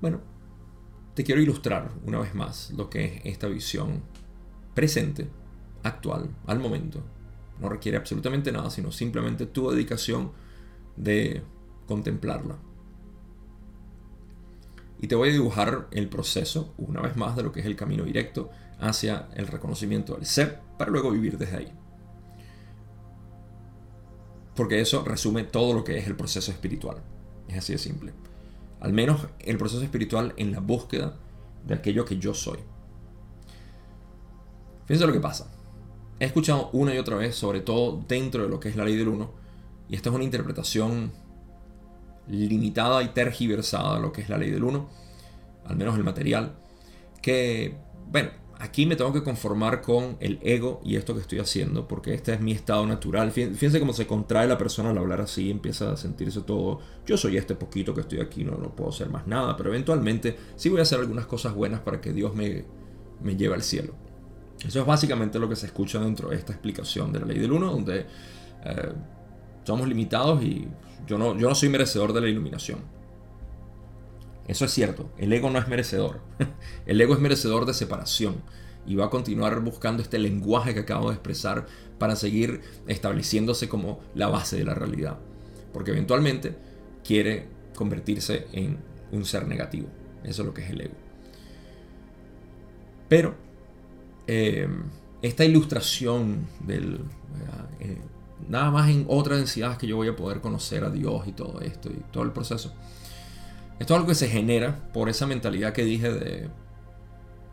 [0.00, 0.20] Bueno,
[1.14, 4.02] te quiero ilustrar una vez más lo que es esta visión
[4.74, 5.28] presente,
[5.82, 7.02] actual, al momento.
[7.60, 10.32] No requiere absolutamente nada, sino simplemente tu dedicación
[10.96, 11.42] de
[11.86, 12.56] contemplarla.
[15.00, 17.76] Y te voy a dibujar el proceso, una vez más, de lo que es el
[17.76, 18.50] camino directo
[18.80, 21.72] hacia el reconocimiento del ser, para luego vivir desde ahí.
[24.54, 27.02] Porque eso resume todo lo que es el proceso espiritual.
[27.48, 28.12] Es así de simple.
[28.80, 31.16] Al menos el proceso espiritual en la búsqueda
[31.66, 32.58] de aquello que yo soy.
[34.86, 35.50] Fíjense lo que pasa.
[36.20, 38.96] He escuchado una y otra vez, sobre todo dentro de lo que es la ley
[38.96, 39.32] del uno,
[39.88, 41.12] y esta es una interpretación
[42.28, 44.88] limitada y tergiversada lo que es la ley del uno,
[45.66, 46.54] al menos el material,
[47.22, 47.76] que,
[48.10, 52.14] bueno, aquí me tengo que conformar con el ego y esto que estoy haciendo, porque
[52.14, 53.30] este es mi estado natural.
[53.30, 57.36] Fíjense cómo se contrae la persona al hablar así, empieza a sentirse todo, yo soy
[57.36, 60.80] este poquito que estoy aquí, no, no puedo hacer más nada, pero eventualmente sí voy
[60.80, 62.64] a hacer algunas cosas buenas para que Dios me,
[63.22, 63.94] me lleve al cielo.
[64.66, 67.52] Eso es básicamente lo que se escucha dentro de esta explicación de la ley del
[67.52, 68.06] uno, donde
[68.64, 68.92] eh,
[69.64, 70.68] somos limitados y
[71.06, 72.80] yo no, yo no soy merecedor de la iluminación.
[74.46, 76.20] Eso es cierto, el ego no es merecedor.
[76.86, 78.42] El ego es merecedor de separación
[78.86, 81.66] y va a continuar buscando este lenguaje que acabo de expresar
[81.98, 85.18] para seguir estableciéndose como la base de la realidad.
[85.72, 86.54] Porque eventualmente
[87.02, 88.78] quiere convertirse en
[89.12, 89.88] un ser negativo.
[90.22, 90.94] Eso es lo que es el ego.
[93.08, 93.34] Pero
[94.26, 94.68] eh,
[95.22, 97.00] esta ilustración del...
[97.80, 97.98] Eh,
[98.48, 101.60] nada más en otra densidad que yo voy a poder conocer a Dios y todo
[101.60, 102.72] esto y todo el proceso
[103.78, 106.48] esto es algo que se genera por esa mentalidad que dije de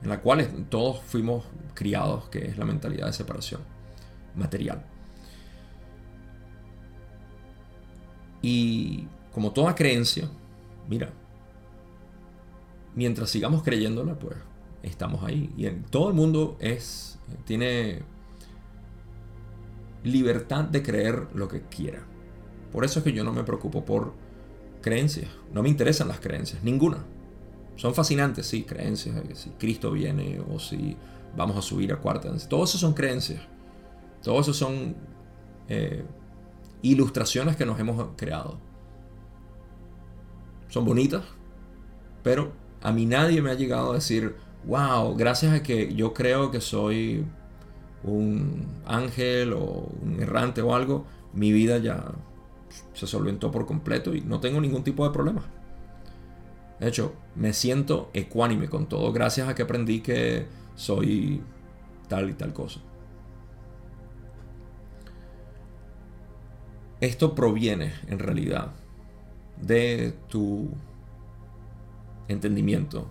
[0.04, 1.44] en la cual todos fuimos
[1.74, 3.62] criados, que es la mentalidad de separación
[4.36, 4.84] material.
[8.42, 10.28] Y como toda creencia,
[10.90, 11.12] mira,
[12.96, 14.38] mientras sigamos creyéndola, pues
[14.82, 15.54] estamos ahí.
[15.56, 18.02] Y en, todo el mundo es, tiene
[20.04, 22.04] libertad de creer lo que quiera.
[22.72, 24.14] Por eso es que yo no me preocupo por
[24.82, 25.30] creencias.
[25.54, 27.04] No me interesan las creencias, ninguna.
[27.76, 30.98] Son fascinantes, sí, creencias, si Cristo viene o si
[31.36, 32.30] vamos a subir a cuarta.
[32.48, 33.42] Todo eso son creencias.
[34.22, 34.96] Todo eso son
[35.68, 36.04] eh,
[36.82, 38.60] ilustraciones que nos hemos creado.
[40.70, 41.24] Son bonitas,
[42.24, 46.52] pero a mí nadie me ha llegado a decir, wow, gracias a que yo creo
[46.52, 47.26] que soy
[48.04, 52.12] un ángel o un errante o algo, mi vida ya
[52.94, 55.44] se solventó por completo y no tengo ningún tipo de problema.
[56.80, 61.42] De hecho, me siento ecuánime con todo gracias a que aprendí que soy
[62.08, 62.80] tal y tal cosa.
[67.00, 68.72] Esto proviene en realidad
[69.62, 70.70] de tu
[72.28, 73.10] entendimiento.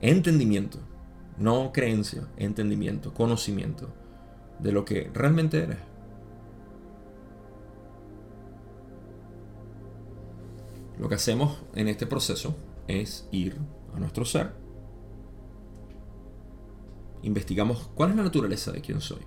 [0.00, 0.78] Entendimiento
[1.38, 3.88] no creencia, entendimiento, conocimiento
[4.58, 5.78] de lo que realmente eres.
[10.98, 12.56] Lo que hacemos en este proceso
[12.88, 13.56] es ir
[13.94, 14.52] a nuestro ser,
[17.22, 19.20] investigamos cuál es la naturaleza de quién soy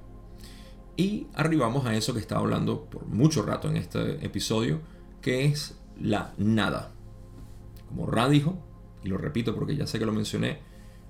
[0.98, 4.82] y arribamos a eso que estaba hablando por mucho rato en este episodio,
[5.22, 6.92] que es la nada.
[7.88, 8.58] Como Ra dijo,
[9.04, 10.60] y lo repito porque ya sé que lo mencioné,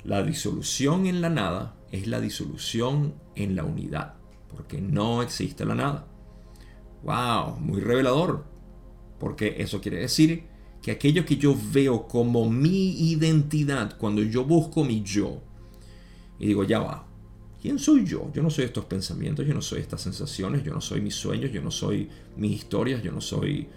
[0.03, 4.15] la disolución en la nada es la disolución en la unidad,
[4.49, 6.07] porque no existe la nada.
[7.03, 7.59] ¡Wow!
[7.59, 8.45] Muy revelador,
[9.19, 10.45] porque eso quiere decir
[10.81, 15.41] que aquello que yo veo como mi identidad, cuando yo busco mi yo,
[16.39, 17.07] y digo, ya va,
[17.61, 18.31] ¿quién soy yo?
[18.33, 21.51] Yo no soy estos pensamientos, yo no soy estas sensaciones, yo no soy mis sueños,
[21.51, 23.67] yo no soy mis historias, yo no soy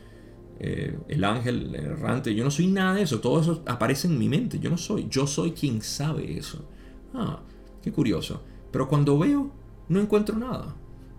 [0.60, 4.18] eh, el ángel el errante, yo no soy nada de eso, todo eso aparece en
[4.18, 6.64] mi mente, yo no soy, yo soy quien sabe eso.
[7.12, 7.40] Ah,
[7.82, 8.43] qué curioso.
[8.70, 9.51] Pero cuando veo,
[9.89, 10.74] no encuentro nada,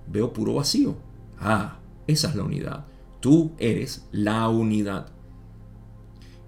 [0.08, 0.96] veo puro vacío.
[1.40, 2.86] Ah, esa es la unidad.
[3.20, 5.12] Tú eres la unidad.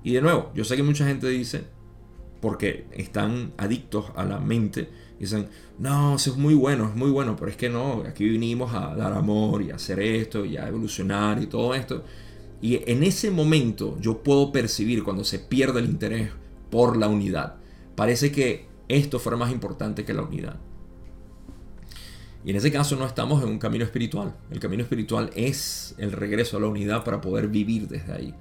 [0.04, 1.66] Y de nuevo, yo sé que mucha gente dice,
[2.42, 4.90] porque están adictos a la mente,
[5.20, 5.48] dicen,
[5.80, 8.96] no, eso es muy bueno, es muy bueno, pero es que no, aquí vinimos a
[8.96, 12.04] dar amor y a hacer esto y a evolucionar y todo esto.
[12.62, 16.32] Y en ese momento yo puedo percibir cuando se pierde el interés
[16.70, 17.56] por la unidad.
[17.96, 20.58] Parece que esto fuera más importante que la unidad.
[22.46, 24.36] Y en ese caso no estamos en un camino espiritual.
[24.50, 28.34] El camino espiritual es el regreso a la unidad para poder vivir desde ahí.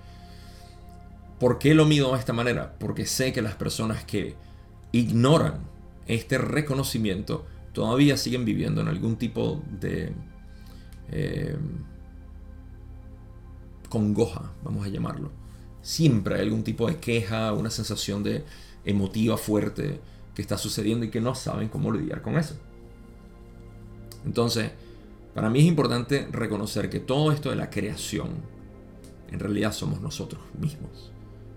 [1.41, 2.77] ¿Por qué lo mido de esta manera?
[2.79, 4.35] Porque sé que las personas que
[4.93, 5.59] ignoran
[6.07, 10.13] este reconocimiento todavía siguen viviendo en algún tipo de
[11.11, 11.57] eh,
[13.97, 15.31] congoja, vamos a llamarlo.
[15.83, 18.45] Siempre hay algún tipo de queja, una sensación de
[18.85, 20.01] emotiva fuerte
[20.35, 22.57] que está sucediendo y que no saben cómo lidiar con eso.
[24.25, 24.73] Entonces,
[25.35, 28.29] para mí es importante reconocer que todo esto de la creación
[29.31, 31.13] en realidad somos nosotros mismos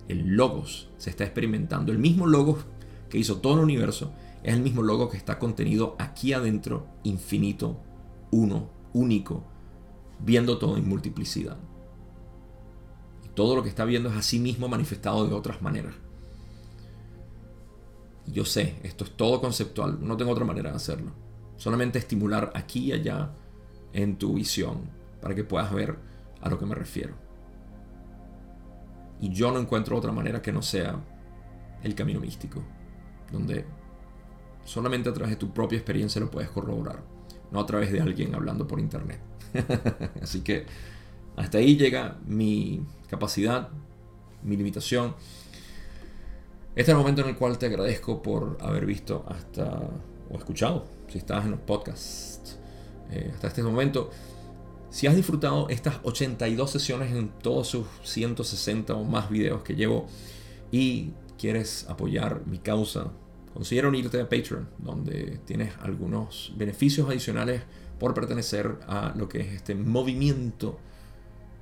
[0.10, 1.91] el logos se está experimentando.
[1.91, 2.66] El mismo logos
[3.10, 4.11] que hizo todo el universo
[4.44, 7.80] es el mismo logo que está contenido aquí adentro, infinito,
[8.32, 9.44] uno, único,
[10.20, 11.57] viendo todo en multiplicidad.
[13.40, 15.94] Todo lo que está viendo es a sí mismo manifestado de otras maneras.
[18.28, 21.14] yo sé, esto es todo conceptual, no tengo otra manera de hacerlo.
[21.56, 23.32] Solamente estimular aquí y allá
[23.94, 24.90] en tu visión
[25.22, 25.98] para que puedas ver
[26.41, 27.16] a lo que me refiero.
[29.22, 31.02] Y yo no encuentro otra manera que no sea
[31.82, 32.61] el camino místico,
[33.32, 33.64] donde
[34.66, 37.06] solamente a través de tu propia experiencia lo puedes corroborar,
[37.52, 39.22] no a través de alguien hablando por internet.
[40.22, 40.66] Así que
[41.40, 43.70] hasta ahí llega mi capacidad,
[44.44, 45.16] mi limitación.
[46.76, 49.90] Este es el momento en el cual te agradezco por haber visto hasta
[50.30, 52.60] o escuchado, si estás en los podcasts,
[53.11, 54.11] eh, hasta este momento.
[54.90, 60.07] Si has disfrutado estas 82 sesiones en todos sus 160 o más videos que llevo
[60.74, 63.14] y quieres apoyar mi causa,
[63.53, 67.61] considera unirte a Patreon, donde tienes algunos beneficios adicionales
[67.98, 70.80] por pertenecer a lo que es este movimiento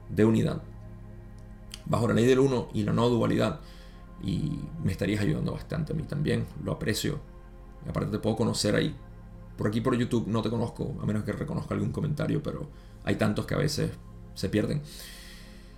[0.09, 0.61] de unidad.
[1.85, 3.59] Bajo la ley del uno y la no dualidad.
[4.23, 6.45] Y me estarías ayudando bastante a mí también.
[6.63, 7.19] Lo aprecio.
[7.87, 8.95] Aparte te puedo conocer ahí.
[9.57, 12.67] Por aquí por YouTube no te conozco, a menos que reconozca algún comentario, pero
[13.03, 13.91] hay tantos que a veces
[14.35, 14.81] se pierden.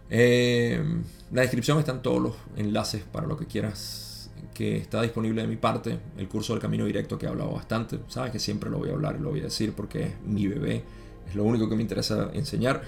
[0.10, 0.84] Eh,
[1.32, 4.10] la descripción están todos los enlaces para lo que quieras
[4.54, 6.00] que está disponible de mi parte.
[6.18, 8.00] El curso del camino directo que he hablado bastante.
[8.08, 10.48] Sabes que siempre lo voy a hablar y lo voy a decir porque es mi
[10.48, 10.84] bebé.
[11.28, 12.82] Es lo único que me interesa enseñar.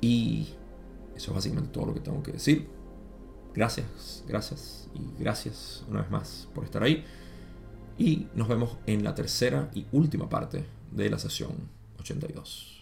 [0.00, 0.48] Y
[1.14, 2.68] eso es básicamente todo lo que tengo que decir.
[3.54, 7.04] Gracias, gracias y gracias una vez más por estar ahí.
[7.98, 11.50] Y nos vemos en la tercera y última parte de la sesión
[11.98, 12.79] 82.